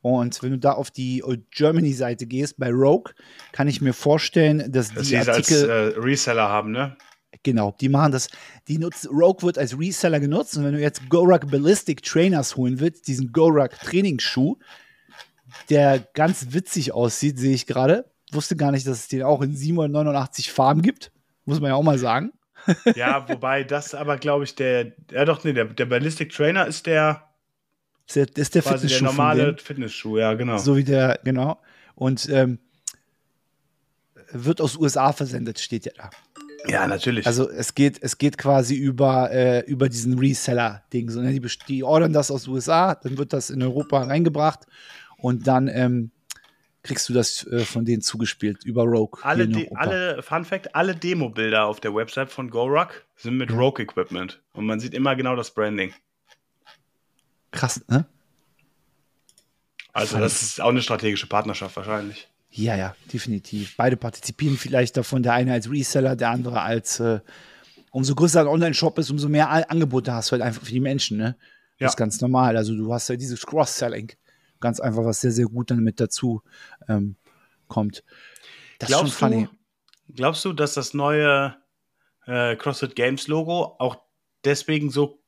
[0.01, 3.13] Und wenn du da auf die Germany-Seite gehst, bei Rogue,
[3.53, 6.97] kann ich mir vorstellen, dass, dass die Artikel als äh, Reseller haben, ne?
[7.43, 8.29] Genau, die machen das.
[8.69, 12.79] Die nutzen, Rogue wird als Reseller genutzt und wenn du jetzt GoRuck Ballistic Trainers holen
[12.79, 14.59] willst, diesen GoRuck Trainingsschuh,
[15.71, 18.11] der ganz witzig aussieht, sehe ich gerade.
[18.31, 21.13] Wusste gar nicht, dass es den auch in 789 Farben gibt.
[21.45, 22.33] Muss man ja auch mal sagen.
[22.95, 26.87] ja, wobei das aber, glaube ich, der, ja doch, nee, der, der Ballistic Trainer ist
[26.87, 27.29] der,
[28.07, 29.05] ist der, ist der Fitnessschuh.
[29.05, 30.59] Der normale Fitnessschuh, ja, genau.
[30.59, 31.61] So wie der, genau.
[31.95, 32.59] Und ähm,
[34.31, 36.11] wird aus USA versendet, steht ja da.
[36.69, 37.27] Ja, natürlich.
[37.27, 41.11] Also es geht, es geht quasi über, äh, über diesen Reseller-Ding.
[41.11, 41.33] So, ne?
[41.33, 44.61] die, die ordern das aus USA, dann wird das in Europa reingebracht
[45.17, 46.11] und dann ähm,
[46.83, 49.21] kriegst du das äh, von denen zugespielt über Rogue.
[49.23, 54.41] Alle, alle Fun Fact, alle Demo-Bilder auf der Website von GoRuck sind mit Rogue Equipment
[54.53, 55.93] und man sieht immer genau das Branding.
[57.51, 58.07] Krass, ne?
[59.93, 62.29] Also das ist auch eine strategische Partnerschaft wahrscheinlich.
[62.55, 63.77] Ja, ja, definitiv.
[63.77, 67.21] Beide partizipieren vielleicht davon, der eine als Reseller, der andere als äh,
[67.91, 71.17] umso größer ein Online-Shop ist, umso mehr Angebote hast du halt einfach für die Menschen,
[71.17, 71.37] ne?
[71.79, 71.87] Ja.
[71.87, 72.57] Das ist ganz normal.
[72.57, 74.13] Also du hast ja dieses Cross-Selling.
[74.61, 76.43] Ganz einfach, was sehr, sehr gut dann mit dazu
[76.89, 77.17] ähm,
[77.69, 78.05] kommt.
[78.79, 79.49] Das glaubst ist schon funny.
[80.07, 81.57] Du, glaubst du, dass das neue
[82.27, 83.97] äh, CrossFit Games Logo auch
[84.45, 85.23] deswegen so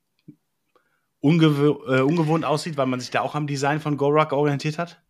[1.20, 5.02] ungew äh, ungewohnt aussieht, weil man sich da auch am Design von GoRuck orientiert hat?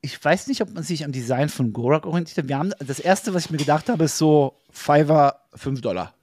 [0.00, 2.48] Ich weiß nicht, ob man sich am Design von GoRuck orientiert hat.
[2.48, 6.14] Wir haben, das erste, was ich mir gedacht habe, ist so Fiverr 5 Dollar.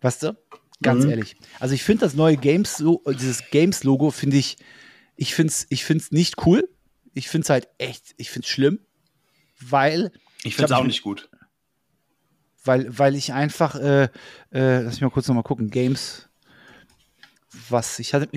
[0.00, 0.36] Weißt du?
[0.82, 1.10] Ganz mhm.
[1.10, 1.36] ehrlich.
[1.58, 4.56] Also ich finde das neue Games, dieses Games-Logo finde ich,
[5.16, 6.68] ich finde es ich find's nicht cool.
[7.14, 8.78] Ich finde es halt echt, ich finde es schlimm,
[9.60, 10.12] weil.
[10.44, 11.28] Ich finde es auch nicht gut.
[12.64, 14.04] Weil, weil ich einfach, äh,
[14.52, 16.28] äh, lass mich mal kurz nochmal gucken, Games,
[17.68, 18.28] was ich hatte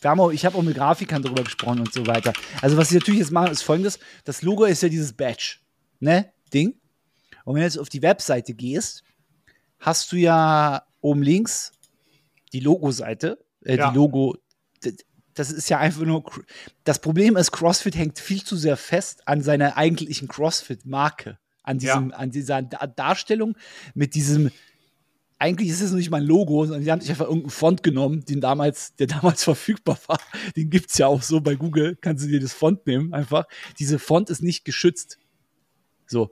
[0.00, 2.32] wir haben auch, ich habe auch mit Grafikern darüber gesprochen und so weiter.
[2.62, 5.56] Also was sie natürlich jetzt machen, ist folgendes: Das Logo ist ja dieses Badge,
[6.00, 6.74] ne, Ding.
[7.44, 9.02] Und wenn du jetzt auf die Webseite gehst,
[9.78, 11.72] hast du ja oben links
[12.52, 13.90] die Logo-Seite, äh, ja.
[13.90, 14.36] die Logo.
[15.34, 16.24] Das ist ja einfach nur.
[16.84, 22.10] Das Problem ist, CrossFit hängt viel zu sehr fest an seiner eigentlichen CrossFit-Marke, an diesem,
[22.10, 22.16] ja.
[22.16, 23.56] an dieser Darstellung
[23.94, 24.50] mit diesem
[25.38, 28.24] eigentlich ist es nicht mal ein Logo, sondern die haben sich einfach irgendeinen Font genommen,
[28.24, 30.18] den damals, der damals verfügbar war.
[30.56, 33.44] Den gibt es ja auch so bei Google, kannst du dir das Font nehmen, einfach.
[33.78, 35.18] Diese Font ist nicht geschützt.
[36.06, 36.30] So.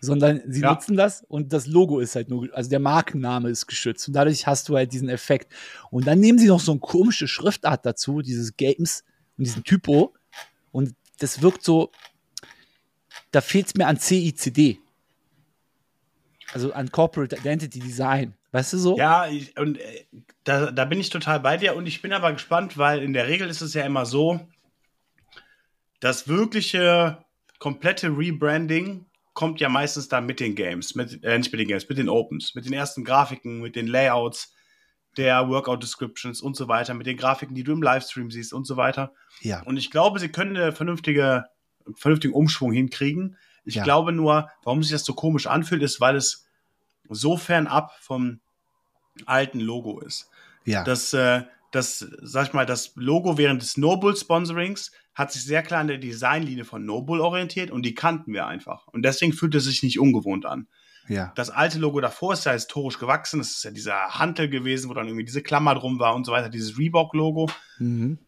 [0.00, 0.72] Sondern sie ja.
[0.72, 4.46] nutzen das und das Logo ist halt nur, also der Markenname ist geschützt und dadurch
[4.46, 5.52] hast du halt diesen Effekt.
[5.90, 9.04] Und dann nehmen sie noch so eine komische Schriftart dazu, dieses Games
[9.36, 10.14] und diesen Typo
[10.70, 11.90] und das wirkt so,
[13.30, 14.78] da fehlt es mir an CICD.
[16.56, 18.32] Also an Corporate Identity Design.
[18.50, 18.96] Weißt du so?
[18.96, 20.06] Ja, ich, und äh,
[20.42, 23.28] da, da bin ich total bei dir und ich bin aber gespannt, weil in der
[23.28, 24.40] Regel ist es ja immer so,
[26.00, 27.22] das wirkliche
[27.58, 29.04] komplette Rebranding
[29.34, 32.08] kommt ja meistens dann mit den Games, mit, äh, nicht mit den Games, mit den
[32.08, 34.54] Opens, mit den ersten Grafiken, mit den Layouts
[35.18, 38.66] der Workout Descriptions und so weiter, mit den Grafiken, die du im Livestream siehst und
[38.66, 39.12] so weiter.
[39.42, 39.60] Ja.
[39.64, 41.44] Und ich glaube, sie können eine vernünftige,
[41.96, 43.36] vernünftigen Umschwung hinkriegen.
[43.66, 43.84] Ich ja.
[43.84, 46.45] glaube nur, warum sich das so komisch anfühlt, ist, weil es
[47.10, 48.40] so fernab vom
[49.24, 50.30] alten Logo ist.
[50.64, 50.84] Ja.
[50.84, 51.42] Das, äh,
[51.72, 55.98] das, sag ich mal, das Logo während des Noble-Sponsorings hat sich sehr klar an der
[55.98, 58.86] Designlinie von Noble orientiert und die kannten wir einfach.
[58.88, 60.68] Und deswegen fühlt es sich nicht ungewohnt an.
[61.08, 61.32] Ja.
[61.36, 63.38] Das alte Logo davor ist ja historisch gewachsen.
[63.38, 66.32] Das ist ja dieser Hantel gewesen, wo dann irgendwie diese Klammer drum war und so
[66.32, 66.48] weiter.
[66.48, 67.48] Dieses Reebok-Logo.
[67.78, 68.18] Mhm.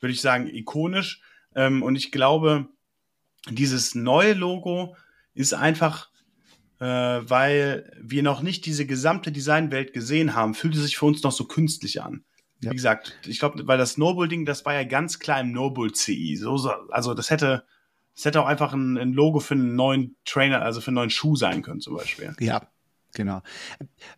[0.00, 1.20] Würde ich sagen, ikonisch.
[1.54, 2.68] Ähm, und ich glaube,
[3.48, 4.96] dieses neue Logo
[5.34, 6.07] ist einfach,
[6.80, 11.22] äh, weil wir noch nicht diese gesamte Designwelt gesehen haben, fühlt es sich für uns
[11.22, 12.24] noch so künstlich an.
[12.60, 12.70] Ja.
[12.70, 16.36] Wie gesagt, ich glaube, weil das Noble-Ding, das war ja ganz klar im Noble-CI.
[16.36, 17.64] So, so, also das hätte,
[18.14, 21.10] das hätte auch einfach ein, ein, Logo für einen neuen Trainer, also für einen neuen
[21.10, 22.34] Schuh sein können, zum Beispiel.
[22.40, 22.68] Ja,
[23.14, 23.42] genau.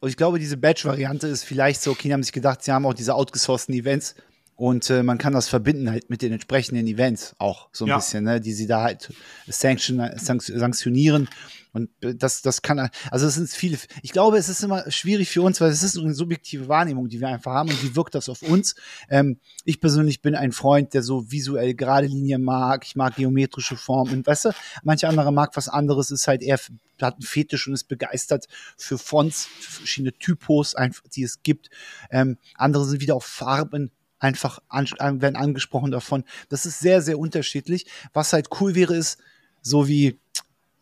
[0.01, 2.95] Und ich glaube, diese Badge-Variante ist vielleicht so, okay, haben sich gedacht, sie haben auch
[2.95, 4.15] diese outgesourcten Events
[4.57, 7.97] und äh, man kann das verbinden halt mit den entsprechenden Events auch so ein ja.
[7.97, 9.11] bisschen, ne, die sie da halt
[9.49, 11.29] sanction, sanktionieren.
[11.73, 15.31] Und äh, das, das kann, also es sind viele, ich glaube, es ist immer schwierig
[15.31, 18.15] für uns, weil es ist eine subjektive Wahrnehmung, die wir einfach haben und wie wirkt
[18.15, 18.75] das auf uns.
[19.09, 23.77] Ähm, ich persönlich bin ein Freund, der so visuell gerade Linien mag, ich mag geometrische
[23.77, 24.51] Formen, weißt du,
[24.83, 26.59] manche andere mag was anderes, ist halt eher,
[27.01, 28.47] hat einen Fetisch und ist begeistert
[28.77, 30.75] für Fonts, für verschiedene Typos,
[31.15, 31.71] die es gibt.
[32.11, 34.87] Ähm, andere sind wieder auf Farben, einfach an,
[35.23, 36.25] werden angesprochen davon.
[36.49, 37.87] Das ist sehr, sehr unterschiedlich.
[38.13, 39.19] Was halt cool wäre, ist,
[39.63, 40.19] so wie,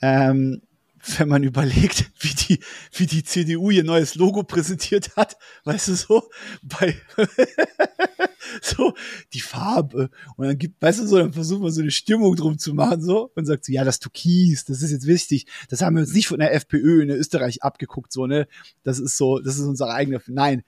[0.03, 0.63] ähm,
[1.19, 2.61] wenn man überlegt, wie die,
[2.93, 6.31] wie die CDU ihr neues Logo präsentiert hat, weißt du so,
[6.63, 6.95] bei
[8.63, 8.95] so
[9.33, 10.11] die Farbe.
[10.37, 13.03] Und dann gibt, weißt du so, dann versucht man so eine Stimmung drum zu machen
[13.03, 13.31] so.
[13.35, 16.29] Und sagt so, ja, das Türkis, das ist jetzt wichtig, das haben wir uns nicht
[16.29, 18.49] von der FPÖ in Österreich abgeguckt so ne,
[18.83, 20.63] das ist so, das ist unsere eigene, nein,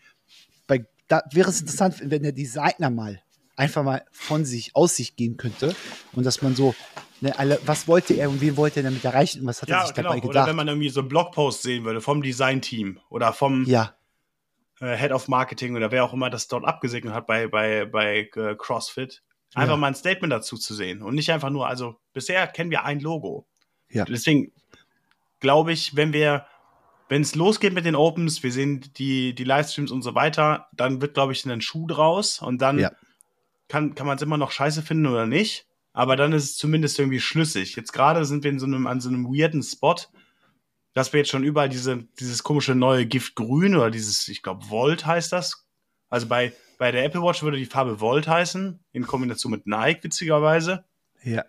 [1.11, 3.21] da wäre es interessant, wenn der Designer mal
[3.57, 5.75] einfach mal von sich, aus sich gehen könnte
[6.13, 6.75] und dass man so,
[7.21, 9.81] ne, alle, was wollte er und wen wollte er damit erreichen und was hat ja,
[9.81, 10.11] er sich genau.
[10.11, 10.37] dabei gedacht?
[10.37, 13.95] Oder wenn man irgendwie so einen Blogpost sehen würde vom Designteam oder vom ja.
[14.81, 18.31] äh, Head of Marketing oder wer auch immer das dort abgesegnet hat bei, bei, bei
[18.35, 19.23] äh, CrossFit,
[19.55, 19.77] einfach ja.
[19.77, 23.01] mal ein Statement dazu zu sehen und nicht einfach nur, also bisher kennen wir ein
[23.01, 23.47] Logo.
[23.89, 24.05] Ja.
[24.05, 24.53] Deswegen
[25.41, 26.47] glaube ich, wenn wir
[27.09, 31.03] wenn es losgeht mit den Opens, wir sehen die, die Livestreams und so weiter, dann
[31.03, 32.89] wird, glaube ich, ein Schuh draus und dann
[33.67, 35.67] kann, kann man es immer noch scheiße finden oder nicht.
[35.93, 37.77] Aber dann ist es zumindest irgendwie schlüssig.
[37.77, 39.97] Jetzt gerade sind wir in so einem, an so einem weirden Spot,
[40.93, 44.69] dass wir jetzt schon überall diese, dieses komische neue Gift Grün oder dieses, ich glaube,
[44.69, 45.67] Volt heißt das.
[46.09, 50.05] Also bei, bei der Apple Watch würde die Farbe Volt heißen, in Kombination mit Nike,
[50.05, 50.85] witzigerweise.
[51.23, 51.45] Ja.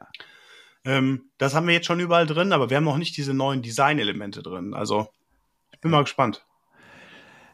[0.84, 3.62] Ähm, das haben wir jetzt schon überall drin, aber wir haben noch nicht diese neuen
[3.62, 4.74] Design-Elemente drin.
[4.74, 5.08] Also,
[5.72, 6.46] ich bin mal gespannt.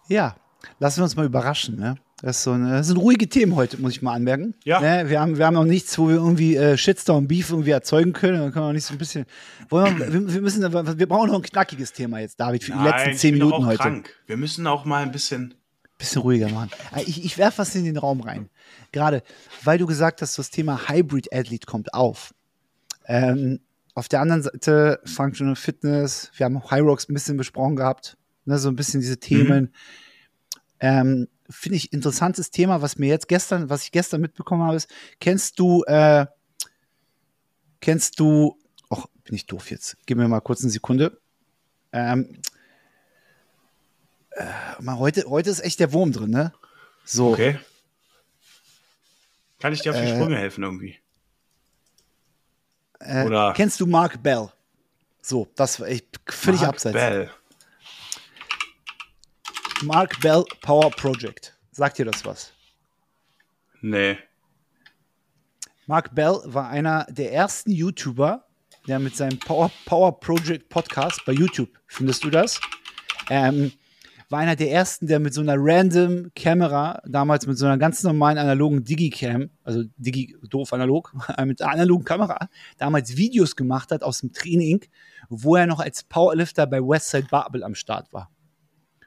[0.07, 0.37] Ja,
[0.79, 1.97] lassen wir uns mal überraschen, ne?
[2.21, 4.55] Das, so eine, das sind ruhige Themen heute, muss ich mal anmerken.
[4.63, 4.81] Ja.
[4.81, 5.09] Ne?
[5.09, 8.39] Wir, haben, wir haben noch nichts, wo wir irgendwie äh, Shitstorm Beef irgendwie erzeugen können.
[8.39, 9.25] Dann können wir auch nicht so ein bisschen.
[9.69, 12.83] Wollen wir, wir, wir, müssen, wir brauchen noch ein knackiges Thema jetzt, David, für die
[12.83, 13.77] letzten zehn Minuten auch heute.
[13.77, 14.15] Krank.
[14.25, 15.53] Wir müssen auch mal ein bisschen.
[15.99, 16.71] Bisschen ruhiger machen.
[16.95, 18.49] Äh, Ich, ich werfe was in den Raum rein.
[18.91, 19.21] Gerade,
[19.63, 22.33] weil du gesagt hast, das Thema Hybrid Athlete kommt auf.
[23.05, 23.59] Ähm,
[23.93, 28.57] auf der anderen Seite Functional Fitness, wir haben High Rocks ein bisschen besprochen gehabt, ne,
[28.59, 29.73] so ein bisschen diese Themen.
[30.79, 34.89] Ähm, Finde ich interessantes Thema, was mir jetzt gestern, was ich gestern mitbekommen habe, ist,
[35.19, 36.25] kennst du, äh,
[37.79, 38.57] kennst du,
[38.89, 41.19] ach, bin ich doof jetzt, gib mir mal kurz eine Sekunde.
[41.93, 42.41] Ähm,
[44.31, 44.45] äh,
[44.81, 46.53] mal heute, heute ist echt der Wurm drin, ne?
[47.05, 47.31] So.
[47.31, 47.59] Okay.
[49.59, 50.97] Kann ich dir auf die Äh, Sprünge helfen irgendwie?
[52.99, 54.49] Äh, Oder- Kennst du Mark Bell?
[55.21, 56.93] So, das war echt völlig Mark abseits.
[56.93, 57.31] Bell.
[59.83, 61.55] Mark Bell Power Project.
[61.71, 62.51] Sagt dir das was?
[63.81, 64.17] Nee.
[65.85, 68.45] Mark Bell war einer der ersten YouTuber,
[68.87, 72.59] der mit seinem Power, Power Project Podcast bei YouTube, findest du das?
[73.29, 73.71] Ähm,
[74.29, 78.01] war einer der ersten, der mit so einer random Kamera, damals mit so einer ganz
[78.01, 81.13] normalen analogen Digicam, also Digi, doof analog,
[81.45, 82.49] mit einer analogen Kamera,
[82.79, 84.83] damals Videos gemacht hat aus dem Training,
[85.29, 88.31] wo er noch als Powerlifter bei Westside Barbell am Start war.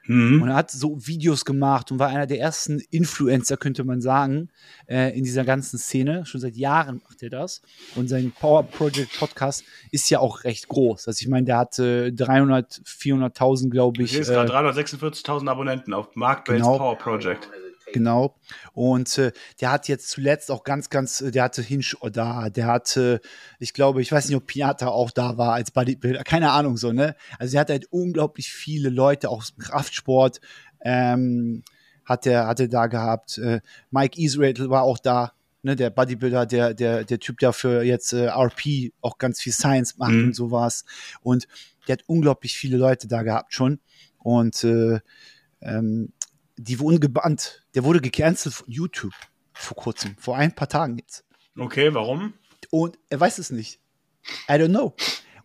[0.05, 0.41] Mhm.
[0.41, 4.49] Und er hat so Videos gemacht und war einer der ersten Influencer, könnte man sagen,
[4.87, 6.25] äh, in dieser ganzen Szene.
[6.25, 7.61] Schon seit Jahren macht er das.
[7.95, 11.07] Und sein Power Project Podcast ist ja auch recht groß.
[11.07, 16.15] Also ich meine, der hatte 300, 400.000, glaube Ich sehe Äh, gerade 346.000 Abonnenten auf
[16.15, 16.77] Mark Bells Genau.
[16.77, 17.49] Power Project.
[17.93, 18.35] Genau.
[18.73, 22.67] Und äh, der hat jetzt zuletzt auch ganz, ganz, äh, der hatte Hinch da, der
[22.67, 23.21] hatte,
[23.59, 26.91] ich glaube, ich weiß nicht, ob Piata auch da war als Bodybuilder, keine Ahnung so,
[26.91, 27.15] ne?
[27.39, 30.39] Also er hat halt unglaublich viele Leute aus dem Kraftsport,
[30.81, 31.63] ähm,
[32.05, 33.37] hat er, hat er da gehabt.
[33.37, 35.33] Äh, Mike Israel war auch da,
[35.63, 39.53] ne, der Bodybuilder, der, der, der Typ, der für jetzt äh, RP auch ganz viel
[39.53, 40.25] Science macht Mhm.
[40.25, 40.85] und sowas.
[41.21, 41.47] Und
[41.87, 43.79] der hat unglaublich viele Leute da gehabt schon.
[44.17, 44.99] Und äh,
[45.61, 46.11] ähm,
[46.63, 47.65] die wurden gebannt.
[47.75, 49.13] Der wurde gecancelt von YouTube
[49.53, 51.23] vor kurzem, vor ein paar Tagen jetzt.
[51.57, 52.33] Okay, warum?
[52.69, 53.79] Und er weiß es nicht.
[54.49, 54.95] I don't know.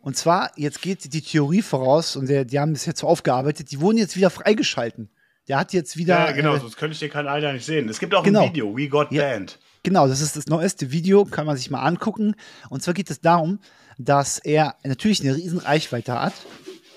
[0.01, 3.71] Und zwar, jetzt geht die Theorie voraus, und der, die haben das jetzt so aufgearbeitet,
[3.73, 5.11] die wurden jetzt wieder freigeschalten.
[5.49, 6.27] Der hat jetzt wieder.
[6.27, 7.89] Ja, genau, äh, sonst könnte ich dir kein leider nicht sehen.
[7.89, 8.43] Es gibt auch Genau.
[8.45, 9.23] ein Video, We Got Ja.
[9.23, 9.59] Banned.
[9.83, 12.35] Genau, das ist das neueste Video, kann man sich mal angucken.
[12.71, 13.61] Und zwar geht es darum,
[13.99, 16.35] dass er natürlich eine riesen Reichweite hat.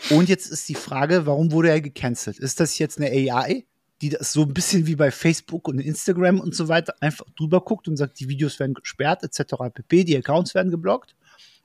[0.09, 2.39] Und jetzt ist die Frage, warum wurde er gecancelt?
[2.39, 3.65] Ist das jetzt eine AI,
[4.01, 7.61] die das so ein bisschen wie bei Facebook und Instagram und so weiter einfach drüber
[7.61, 9.55] guckt und sagt, die Videos werden gesperrt etc.
[9.73, 11.15] pp, die Accounts werden geblockt?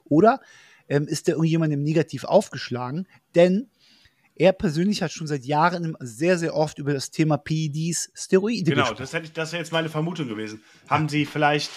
[0.05, 0.41] Oder
[0.89, 3.07] ähm, ist da irgendjemandem negativ aufgeschlagen?
[3.35, 3.68] Denn
[4.37, 8.82] er persönlich hat schon seit Jahren sehr, sehr oft über das Thema PEDs, Steroide Genau,
[8.82, 8.99] gesprochen.
[8.99, 10.62] das, hätte ich, das wäre jetzt meine Vermutung gewesen.
[10.89, 11.70] Haben Sie vielleicht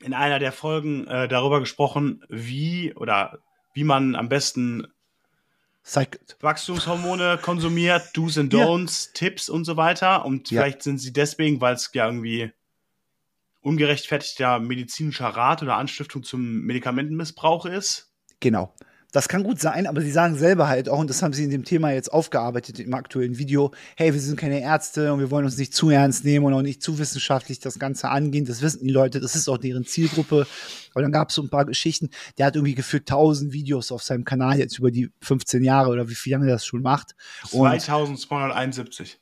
[0.00, 3.38] in einer der Folgen äh, darüber gesprochen, wie oder
[3.74, 4.88] wie man am besten
[5.84, 6.36] Cycled.
[6.40, 8.64] Wachstumshormone konsumiert, Do's and Ja.
[8.66, 10.24] Don'ts, Tipps und so weiter.
[10.24, 10.60] Und Ja.
[10.62, 12.52] vielleicht sind sie deswegen, weil es ja irgendwie
[13.62, 18.10] ungerechtfertigter medizinischer Rat oder Anstiftung zum Medikamentenmissbrauch ist.
[18.40, 18.74] Genau.
[19.12, 21.50] Das kann gut sein, aber sie sagen selber halt auch, und das haben sie in
[21.50, 25.44] dem Thema jetzt aufgearbeitet im aktuellen Video, hey, wir sind keine Ärzte und wir wollen
[25.44, 28.44] uns nicht zu ernst nehmen und auch nicht zu wissenschaftlich das Ganze angehen.
[28.44, 30.46] Das wissen die Leute, das ist auch deren Zielgruppe.
[30.92, 32.10] Aber dann gab es so ein paar Geschichten.
[32.38, 36.08] Der hat irgendwie gefühlt 1000 Videos auf seinem Kanal jetzt über die 15 Jahre oder
[36.08, 37.14] wie viel lange er das schon macht.
[37.50, 39.18] Und 2271.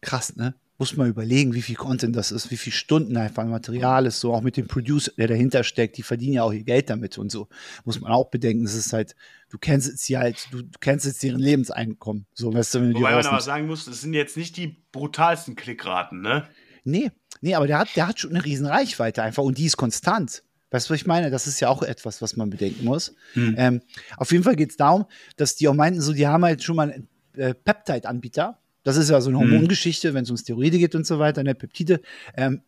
[0.00, 0.54] krass, ne?
[0.80, 4.32] Muss man überlegen, wie viel Content das ist, wie viele Stunden einfach Material ist, so
[4.32, 7.30] auch mit dem Producer, der dahinter steckt, die verdienen ja auch ihr Geld damit und
[7.30, 7.48] so.
[7.84, 9.14] Muss man auch bedenken, das ist halt,
[9.50, 12.24] du kennst jetzt sie halt, du, du kennst jetzt deren Lebenseinkommen.
[12.32, 14.82] So, weißt du, wenn du Wobei man aber sagen muss, das sind jetzt nicht die
[14.90, 16.48] brutalsten Klickraten, ne?
[16.84, 17.10] Nee,
[17.42, 20.42] nee, aber der hat, der hat schon eine riesen Reichweite einfach und die ist konstant.
[20.70, 21.30] Weißt du, was ich meine?
[21.30, 23.14] Das ist ja auch etwas, was man bedenken muss.
[23.34, 23.54] Hm.
[23.58, 23.82] Ähm,
[24.16, 25.04] auf jeden Fall geht es darum,
[25.36, 28.58] dass die auch meinten, so, die haben halt schon mal einen äh, Peptide-Anbieter.
[28.82, 29.52] Das ist ja so eine Mhm.
[29.52, 32.00] Hormongeschichte, wenn es um Steroide geht und so weiter, ne, Peptide,
[32.36, 32.62] ähm,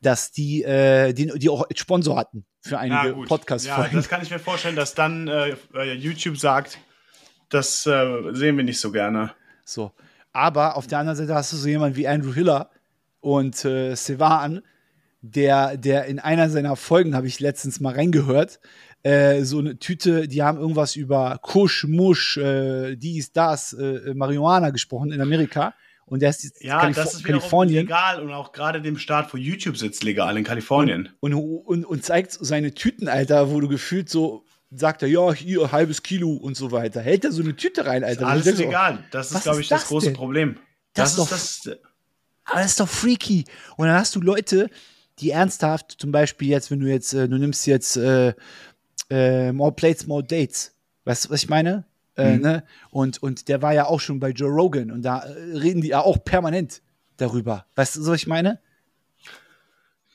[0.00, 3.24] dass die, äh, die, die auch als Sponsor hatten für einige gut.
[3.24, 3.96] Ja, Podcast-Folgen.
[3.96, 6.78] das kann ich mir vorstellen, dass dann äh, äh, YouTube sagt,
[7.50, 9.32] das äh, sehen wir nicht so gerne.
[9.64, 9.92] So.
[10.32, 12.70] Aber auf der anderen Seite hast du so jemanden wie Andrew Hiller
[13.20, 14.62] und äh, Sevan,
[15.20, 18.60] der, der in einer seiner Folgen, habe ich letztens mal reingehört,
[19.02, 24.70] äh, so eine Tüte, die haben irgendwas über Kusch, Musch, äh, dies, das, äh, Marihuana
[24.70, 25.74] gesprochen in Amerika.
[26.06, 27.82] Und der ist jetzt ja, Kalif das ist Kalifornien.
[27.82, 31.10] legal und auch gerade dem Staat, wo YouTube sitzt, legal in Kalifornien.
[31.20, 35.72] Und, und, und, zeigt seine Tüten, Alter, wo du gefühlt so sagt er, ja, hier,
[35.72, 37.00] halbes Kilo und so weiter.
[37.00, 38.26] Hält er so eine Tüte rein, Alter.
[38.26, 39.04] Das ist alles legal.
[39.10, 40.14] Das ist, glaube ich, das, das große denn?
[40.14, 40.56] Problem.
[40.94, 41.78] Das, das ist doch, das.
[42.44, 43.44] Aber das ist doch freaky.
[43.76, 44.70] Und dann hast du Leute,
[45.20, 48.34] die ernsthaft, zum Beispiel jetzt, wenn du jetzt, äh, du nimmst jetzt äh,
[49.10, 50.74] äh, More Plates, More Dates.
[51.04, 51.84] Weißt du, was ich meine?
[52.16, 52.42] Äh, mhm.
[52.42, 52.64] ne?
[52.90, 55.88] und, und der war ja auch schon bei Joe Rogan und da äh, reden die
[55.88, 56.82] ja auch permanent
[57.16, 57.66] darüber.
[57.76, 58.58] Weißt du, was ich meine?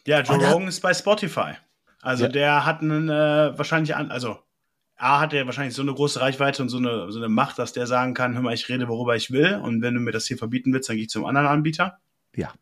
[0.05, 1.53] Ja, Joe Rogan ist bei Spotify.
[2.01, 2.29] Also ja.
[2.29, 4.37] der hat einen äh, wahrscheinlich an, also
[4.97, 7.73] A hat er wahrscheinlich so eine große Reichweite und so eine, so eine Macht, dass
[7.73, 9.55] der sagen kann, hör mal, ich rede, worüber ich will.
[9.55, 11.99] Und wenn du mir das hier verbieten willst, dann gehe ich zum anderen Anbieter.
[12.35, 12.53] Ja.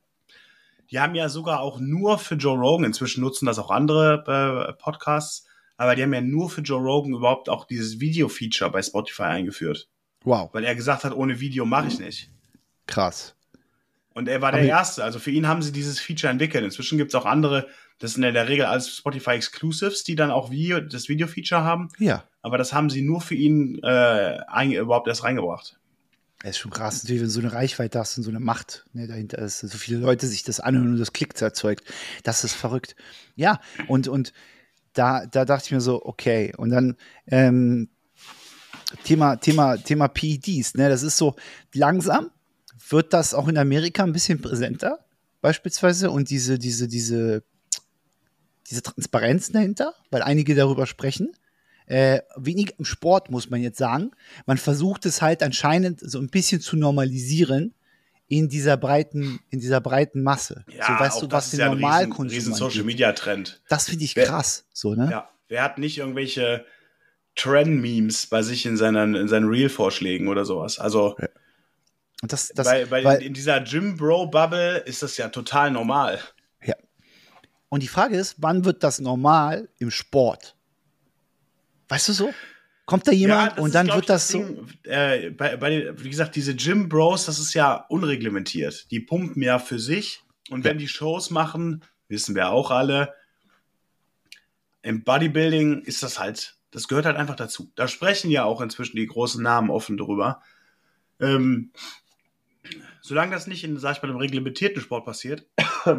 [0.90, 4.74] Die haben ja sogar auch nur für Joe Rogan, inzwischen nutzen das auch andere äh,
[4.74, 5.48] Podcasts,
[5.82, 9.90] aber die haben ja nur für Joe Rogan überhaupt auch dieses Video-Feature bei Spotify eingeführt.
[10.24, 10.54] Wow.
[10.54, 12.30] Weil er gesagt hat, ohne Video mache ich nicht.
[12.86, 13.36] Krass.
[14.14, 15.04] Und er war der Erste.
[15.04, 16.64] Also für ihn haben sie dieses Feature entwickelt.
[16.64, 17.68] Inzwischen gibt es auch andere,
[17.98, 21.90] das sind in der Regel alles Spotify Exclusives, die dann auch Video, das Video-Feature haben.
[21.98, 22.26] Ja.
[22.44, 25.80] Aber das haben sie nur für ihn äh, überhaupt erst reingebracht.
[26.44, 28.86] Das ist schon krass, natürlich, wenn du so eine Reichweite hast und so eine Macht
[28.94, 31.92] ne, dahinter ist, so viele Leute sich das anhören und das Klicks erzeugt.
[32.22, 32.96] Das ist verrückt.
[33.36, 34.32] Ja, und, und
[34.94, 36.54] da, da dachte ich mir so, okay.
[36.58, 37.90] Und dann ähm,
[39.04, 40.90] Thema, Thema, Thema PEDs, ne?
[40.90, 41.36] Das ist so
[41.74, 42.32] langsam
[42.92, 45.00] wird das auch in Amerika ein bisschen präsenter,
[45.42, 47.44] beispielsweise, und diese, diese, diese,
[48.70, 51.32] diese Transparenz dahinter, weil einige darüber sprechen.
[51.88, 54.12] Äh, wenig im Sport, muss man jetzt sagen.
[54.46, 57.74] Man versucht es halt anscheinend so ein bisschen zu normalisieren
[58.32, 60.64] in dieser breiten, in dieser breiten Masse.
[60.70, 63.62] Ja, so weißt du, was den ja Normalkonsum riesen, riesen Social Media Trend.
[63.68, 65.10] Das finde ich krass, so, ne?
[65.12, 66.66] Ja, wer hat nicht irgendwelche
[67.36, 70.80] Trend-Memes bei sich in seinen, in seinen Reel-Vorschlägen oder sowas?
[70.80, 71.28] Also, ja.
[72.22, 76.20] Das, das, weil, weil, weil in dieser Gym-Bro-Bubble ist das ja total normal.
[76.64, 76.76] Ja.
[77.68, 80.56] Und die Frage ist, wann wird das normal im Sport?
[81.90, 82.34] Weißt du so?
[82.92, 84.90] Kommt da jemand ja, und dann ist, wird das, das Ding, so.
[84.90, 88.92] Äh, bei, bei, wie gesagt, diese Gym Bros, das ist ja unreglementiert.
[88.92, 90.24] Die pumpen ja für sich.
[90.50, 93.14] Und wenn die Shows machen, wissen wir auch alle,
[94.82, 97.72] im Bodybuilding ist das halt, das gehört halt einfach dazu.
[97.76, 100.42] Da sprechen ja auch inzwischen die großen Namen offen drüber.
[101.22, 101.72] Ähm,
[103.02, 105.48] solange das nicht in, sag ich mal, einem reglementierten Sport passiert,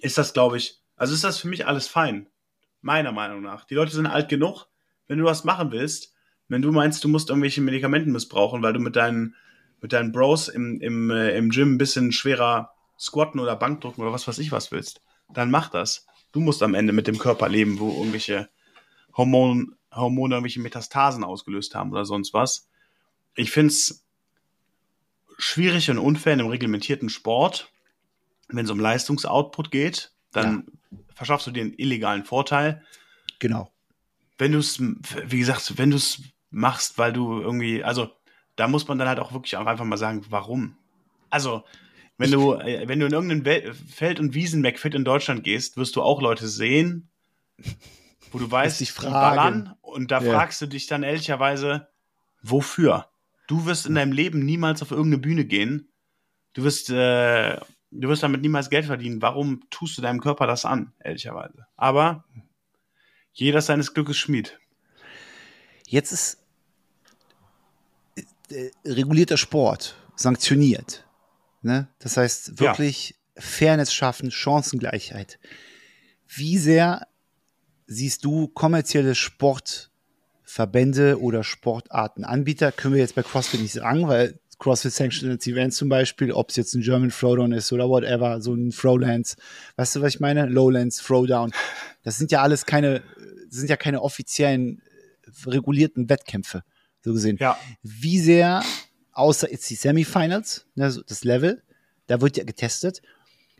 [0.00, 2.26] ist das, glaube ich, also ist das für mich alles fein.
[2.82, 3.64] Meiner Meinung nach.
[3.66, 4.66] Die Leute sind alt genug,
[5.10, 6.14] wenn du was machen willst,
[6.46, 9.34] wenn du meinst, du musst irgendwelche Medikamenten missbrauchen, weil du mit deinen,
[9.80, 14.12] mit deinen Bros im, im, äh, im Gym ein bisschen schwerer squatten oder Bankdrücken oder
[14.12, 16.06] was weiß ich was willst, dann mach das.
[16.30, 18.50] Du musst am Ende mit dem Körper leben, wo irgendwelche
[19.16, 22.68] Hormone, Hormone irgendwelche Metastasen ausgelöst haben oder sonst was.
[23.34, 24.06] Ich finde es
[25.38, 27.72] schwierig und unfair in einem reglementierten Sport,
[28.46, 30.98] wenn es um Leistungsoutput geht, dann ja.
[31.16, 32.84] verschaffst du dir einen illegalen Vorteil.
[33.40, 33.72] Genau.
[34.40, 38.10] Wenn du es, wie gesagt, wenn du es machst, weil du irgendwie, also
[38.56, 40.76] da muss man dann halt auch wirklich auch einfach mal sagen, warum.
[41.30, 41.64] Also,
[42.18, 46.02] wenn du, äh, wenn du in irgendein Feld- und Wiesenbackfit in Deutschland gehst, wirst du
[46.02, 47.08] auch Leute sehen,
[48.32, 50.32] wo du weißt, die ballern und da ja.
[50.32, 51.88] fragst du dich dann ehrlicherweise,
[52.42, 53.10] wofür?
[53.46, 55.88] Du wirst in deinem Leben niemals auf irgendeine Bühne gehen.
[56.52, 57.56] Du wirst, äh,
[57.90, 59.22] du wirst damit niemals Geld verdienen.
[59.22, 61.66] Warum tust du deinem Körper das an, ehrlicherweise?
[61.76, 62.24] Aber
[63.32, 64.58] jeder seines Glückes Schmied.
[65.86, 66.38] Jetzt ist
[68.50, 71.06] äh, regulierter Sport sanktioniert.
[71.62, 71.88] Ne?
[71.98, 73.42] Das heißt, wirklich ja.
[73.42, 75.38] Fairness schaffen, Chancengleichheit.
[76.26, 77.06] Wie sehr
[77.86, 79.90] siehst du kommerzielle Sport
[80.50, 82.72] Verbände oder Sportartenanbieter.
[82.72, 86.56] Können wir jetzt bei CrossFit nicht sagen, weil CrossFit Sanctioned Events zum Beispiel, ob es
[86.56, 89.36] jetzt ein German Throwdown ist oder whatever, so ein Throwlands.
[89.76, 90.46] Weißt du, was ich meine?
[90.46, 91.52] Lowlands, Throwdown.
[92.02, 93.02] Das sind ja alles keine,
[93.50, 94.82] sind ja keine offiziellen
[95.46, 96.64] regulierten Wettkämpfe,
[97.04, 97.36] so gesehen.
[97.38, 97.58] Ja.
[97.82, 98.62] Wie sehr,
[99.12, 101.62] außer jetzt die Semifinals, ne, das Level,
[102.06, 103.02] da wird ja getestet,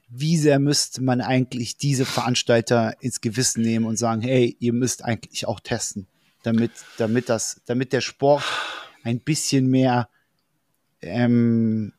[0.09, 5.05] wie sehr müsste man eigentlich diese Veranstalter ins Gewissen nehmen und sagen, hey, ihr müsst
[5.05, 6.09] eigentlich auch testen
[6.43, 8.45] damit, damit, das, damit der Sport
[9.03, 10.09] ein bisschen mehr
[11.01, 11.93] ähm,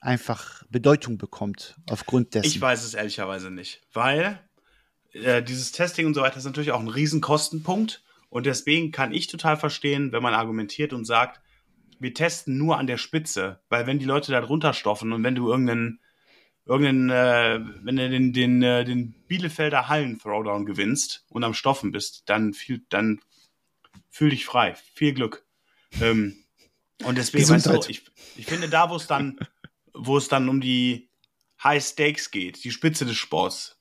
[0.00, 2.46] einfach Bedeutung bekommt aufgrund dessen?
[2.46, 4.40] Ich weiß es ehrlicherweise nicht, weil
[5.24, 9.26] äh, dieses Testing und so weiter ist natürlich auch ein Riesenkostenpunkt Und deswegen kann ich
[9.26, 11.40] total verstehen, wenn man argumentiert und sagt,
[11.98, 15.34] wir testen nur an der Spitze, weil wenn die Leute da drunter stoffen und wenn
[15.34, 16.00] du irgendeinen,
[16.64, 21.90] irgendeinen, äh, wenn du den, den, äh, den Bielefelder Hallen Throwdown gewinnst und am Stoffen
[21.90, 23.20] bist, dann viel, dann
[24.10, 24.74] fühl dich frei.
[24.94, 25.44] Viel Glück.
[26.00, 26.44] Ähm,
[27.04, 28.04] und deswegen, weißt du, ich,
[28.36, 29.38] ich finde da, wo es dann,
[29.94, 31.08] wo es dann um die
[31.62, 33.77] High Stakes geht, die Spitze des Sports,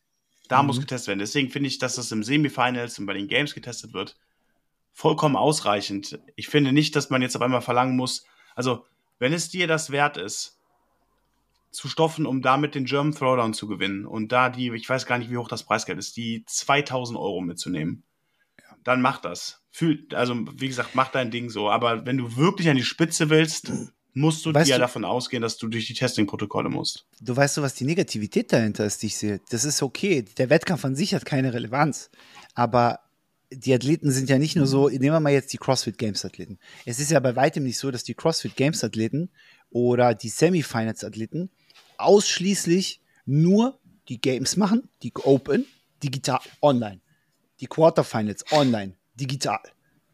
[0.47, 0.67] da mhm.
[0.67, 1.19] muss getestet werden.
[1.19, 4.17] Deswegen finde ich, dass das im Semifinals und bei den Games getestet wird,
[4.93, 6.19] vollkommen ausreichend.
[6.35, 8.25] Ich finde nicht, dass man jetzt auf einmal verlangen muss,
[8.55, 8.85] also
[9.19, 10.57] wenn es dir das wert ist,
[11.71, 15.17] zu stoffen, um damit den German Throwdown zu gewinnen und da die, ich weiß gar
[15.17, 18.03] nicht, wie hoch das Preisgeld ist, die 2000 Euro mitzunehmen,
[18.59, 18.75] ja.
[18.83, 19.63] dann mach das.
[19.69, 21.69] Fühl, also wie gesagt, mach dein Ding so.
[21.69, 23.71] Aber wenn du wirklich an die Spitze willst,
[24.17, 27.05] musst du weißt dir du, davon ausgehen, dass du durch die Testing-Protokolle musst.
[27.21, 29.39] Du weißt du, was die Negativität dahinter ist, die ich sehe.
[29.49, 30.25] Das ist okay.
[30.37, 32.09] Der Wettkampf an sich hat keine Relevanz.
[32.55, 32.99] Aber
[33.51, 36.57] die Athleten sind ja nicht nur so, nehmen wir mal jetzt die CrossFit Games Athleten.
[36.85, 39.29] Es ist ja bei weitem nicht so, dass die CrossFit Games Athleten
[39.69, 41.49] oder die Semifinals Athleten
[41.97, 45.65] ausschließlich nur die Games machen, die Open,
[46.03, 47.01] digital, online.
[47.59, 49.59] Die Quarterfinals online, digital.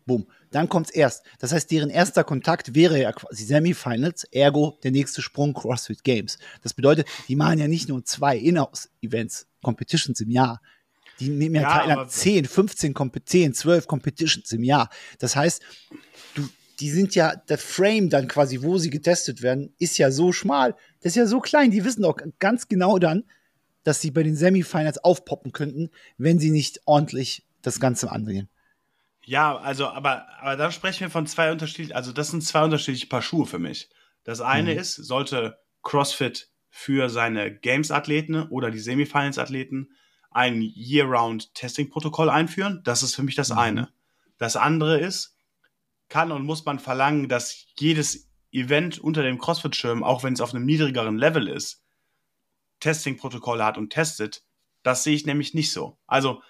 [0.05, 0.27] Boom.
[0.53, 1.23] Dann kommt es erst.
[1.39, 6.37] Das heißt, deren erster Kontakt wäre ja quasi Semifinals, ergo der nächste Sprung CrossFit Games.
[6.61, 10.61] Das bedeutet, die machen ja nicht nur zwei In-House-Events, Competitions im Jahr.
[11.19, 12.93] Die nehmen ja, ja teil an 10, 15,
[13.25, 14.89] 10, 12 Competitions im Jahr.
[15.17, 15.63] Das heißt,
[16.35, 16.47] du,
[16.79, 20.75] die sind ja, der Frame dann quasi, wo sie getestet werden, ist ja so schmal.
[21.01, 21.71] Das ist ja so klein.
[21.71, 23.23] Die wissen auch ganz genau dann,
[23.83, 25.89] dass sie bei den Semifinals aufpoppen könnten,
[26.19, 28.49] wenn sie nicht ordentlich das Ganze angehen.
[29.25, 33.07] Ja, also, aber, aber da sprechen wir von zwei unterschiedlichen, also das sind zwei unterschiedliche
[33.07, 33.89] Paar Schuhe für mich.
[34.23, 34.79] Das eine mhm.
[34.79, 39.91] ist, sollte CrossFit für seine Games-Athleten oder die Semifinals-Athleten
[40.31, 42.81] ein Year-Round-Testing-Protokoll einführen.
[42.83, 43.57] Das ist für mich das mhm.
[43.57, 43.89] eine.
[44.37, 45.37] Das andere ist,
[46.09, 50.53] kann und muss man verlangen, dass jedes Event unter dem CrossFit-Schirm, auch wenn es auf
[50.53, 51.83] einem niedrigeren Level ist,
[52.81, 54.43] Testing-Protokolle hat und testet.
[54.83, 55.97] Das sehe ich nämlich nicht so.
[56.07, 56.41] Also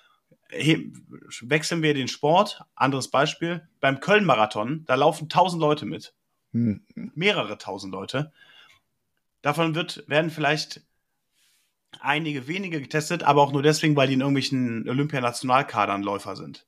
[1.41, 2.61] wechseln wir den Sport.
[2.75, 3.67] Anderes Beispiel.
[3.79, 6.13] Beim Köln-Marathon, da laufen tausend Leute mit.
[6.51, 6.83] Mhm.
[7.15, 8.31] Mehrere tausend Leute.
[9.41, 10.81] Davon wird, werden vielleicht
[11.99, 16.65] einige wenige getestet, aber auch nur deswegen, weil die in irgendwelchen Olympianationalkadern Läufer sind.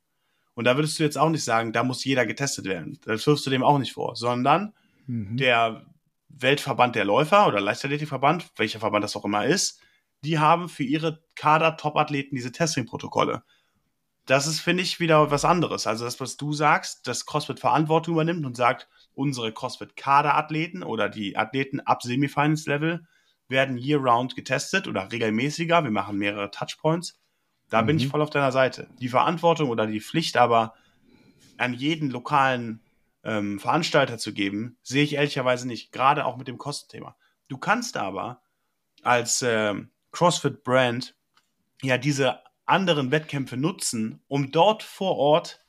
[0.54, 3.00] Und da würdest du jetzt auch nicht sagen, da muss jeder getestet werden.
[3.06, 4.74] Das wirfst du dem auch nicht vor, sondern
[5.06, 5.38] mhm.
[5.38, 5.86] der
[6.30, 9.82] Weltverband der Läufer oder Leichtathletikverband, welcher Verband das auch immer ist,
[10.24, 13.44] die haben für ihre Kader-Top-Athleten diese Testing-Protokolle.
[14.26, 15.86] Das ist, finde ich, wieder was anderes.
[15.86, 21.38] Also das, was du sagst, dass CrossFit Verantwortung übernimmt und sagt, unsere CrossFit-Kader-Athleten oder die
[21.38, 23.06] Athleten ab Semifinals-Level
[23.48, 25.84] werden year-round getestet oder regelmäßiger.
[25.84, 27.20] Wir machen mehrere Touchpoints.
[27.70, 27.88] Da mhm.
[27.88, 28.10] bin ich mhm.
[28.10, 28.88] voll auf deiner Seite.
[29.00, 30.74] Die Verantwortung oder die Pflicht aber
[31.58, 32.82] an jeden lokalen
[33.24, 35.92] ähm, Veranstalter zu geben, sehe ich ehrlicherweise nicht.
[35.92, 37.16] Gerade auch mit dem Kostenthema.
[37.48, 38.42] Du kannst aber
[39.04, 39.76] als äh,
[40.12, 41.16] CrossFit-Brand
[41.82, 45.66] ja diese anderen Wettkämpfe nutzen, um dort vor Ort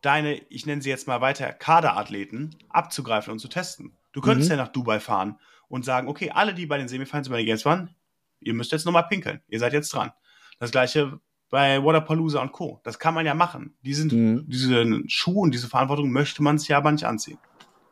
[0.00, 3.96] deine, ich nenne sie jetzt mal weiter, Kaderathleten abzugreifen und zu testen.
[4.12, 4.56] Du könntest mhm.
[4.56, 5.38] ja nach Dubai fahren
[5.68, 7.94] und sagen, okay, alle, die bei den Semifinals bei den Games waren,
[8.40, 9.40] ihr müsst jetzt nochmal pinkeln.
[9.48, 10.12] Ihr seid jetzt dran.
[10.58, 12.80] Das gleiche bei Waterpalooza und Co.
[12.82, 13.74] Das kann man ja machen.
[13.82, 14.44] Die sind, mhm.
[14.48, 17.38] Diese Schuhe und diese Verantwortung möchte man sich ja aber nicht anziehen.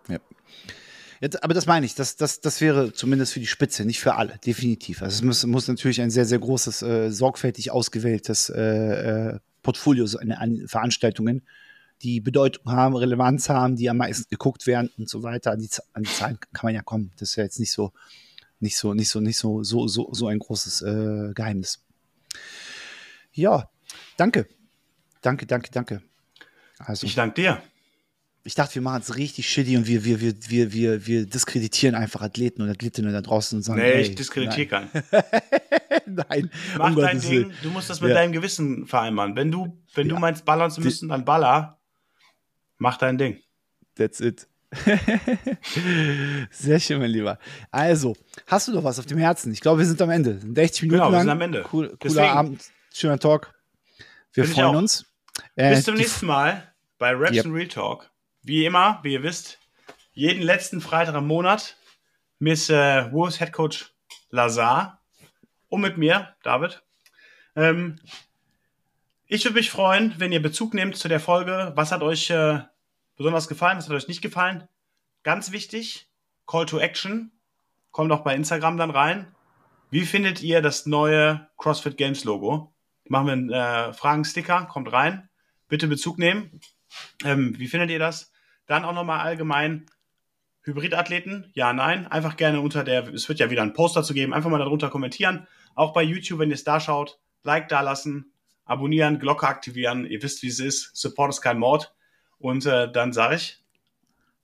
[0.09, 0.19] Ja.
[1.25, 4.17] Jetzt, aber das meine ich, das, das, das wäre zumindest für die Spitze, nicht für
[4.17, 5.01] alle, definitiv.
[5.01, 8.61] Also es muss, muss natürlich ein sehr, sehr großes, äh, sorgfältig ausgewähltes äh,
[9.33, 11.41] äh, Portfolio an, an Veranstaltungen
[12.03, 15.53] die Bedeutung haben, Relevanz haben, die am meisten geguckt werden und so weiter.
[15.53, 17.11] An die, an die Zahlen kann man ja kommen.
[17.17, 17.95] Das ist ja jetzt nicht so,
[18.61, 21.83] nicht so, nicht so, nicht so, so, so, so ein großes äh, Geheimnis.
[23.33, 23.71] Ja,
[24.19, 24.47] danke.
[25.23, 26.03] Danke, danke, danke.
[26.79, 27.63] Also, ich danke dir.
[28.47, 31.95] Ich dachte, wir machen es richtig shitty und wir, wir, wir, wir, wir, wir diskreditieren
[31.95, 34.91] einfach Athleten und Athletinnen da draußen und sagen, nee, ich diskreditiere keinen.
[36.07, 36.51] nein.
[36.77, 37.53] Mach um dein Ding.
[37.63, 38.17] Du musst das mit ja.
[38.17, 39.35] deinem Gewissen vereinbaren.
[39.35, 40.15] Wenn du, wenn ja.
[40.15, 41.79] du meinst, ballern zu müssen, dann baller.
[42.77, 43.41] Mach dein Ding.
[43.95, 44.47] That's it.
[46.51, 47.39] Sehr schön, mein Lieber.
[47.71, 48.15] Also,
[48.47, 49.53] hast du noch was auf dem Herzen?
[49.53, 50.39] Ich glaube, wir sind am Ende.
[50.39, 51.13] 60 Minuten genau, lang.
[51.13, 51.65] wir sind am Ende.
[51.73, 53.55] Cool, cooler Abend, schöner Talk.
[54.33, 55.07] Wir Find freuen uns.
[55.55, 57.47] Äh, Bis zum nächsten Mal bei Raps yep.
[57.47, 58.11] and Real Talk.
[58.47, 59.59] Wie immer, wie ihr wisst,
[60.13, 61.79] jeden letzten Freitag im Monat
[62.39, 63.95] Miss äh, Wolves Head Coach
[64.29, 65.01] Lazar
[65.71, 66.83] und mit mir, David.
[67.57, 67.99] Ähm,
[69.27, 71.73] ich würde mich freuen, wenn ihr Bezug nehmt zu der Folge.
[71.75, 72.61] Was hat euch äh,
[73.17, 73.79] besonders gefallen?
[73.79, 74.69] Was hat euch nicht gefallen?
[75.23, 76.11] Ganz wichtig,
[76.47, 77.33] Call to Action.
[77.93, 79.35] Kommt auch bei Instagram dann rein.
[79.89, 82.75] Wie findet ihr das neue CrossFit Games Logo?
[83.09, 85.31] Machen wir einen äh, Fragen-Sticker, kommt rein.
[85.69, 86.61] bitte Bezug nehmen.
[87.25, 88.34] Ähm, wie findet ihr das?
[88.67, 89.87] Dann auch nochmal allgemein
[90.63, 91.51] Hybridathleten?
[91.55, 92.07] Ja, nein.
[92.07, 94.91] Einfach gerne unter der, es wird ja wieder ein Post dazu geben, einfach mal darunter
[94.91, 95.47] kommentieren.
[95.75, 98.33] Auch bei YouTube, wenn ihr es da schaut, Like da lassen,
[98.65, 100.07] abonnieren, Glocke aktivieren.
[100.07, 100.97] Ihr wisst, wie es ist.
[100.97, 101.95] Support ist kein Mord.
[102.39, 103.63] Und äh, dann sage ich,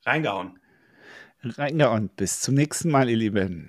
[0.05, 0.59] reingehauen.
[1.43, 2.11] Reingehauen.
[2.11, 3.69] Bis zum nächsten Mal, ihr Lieben.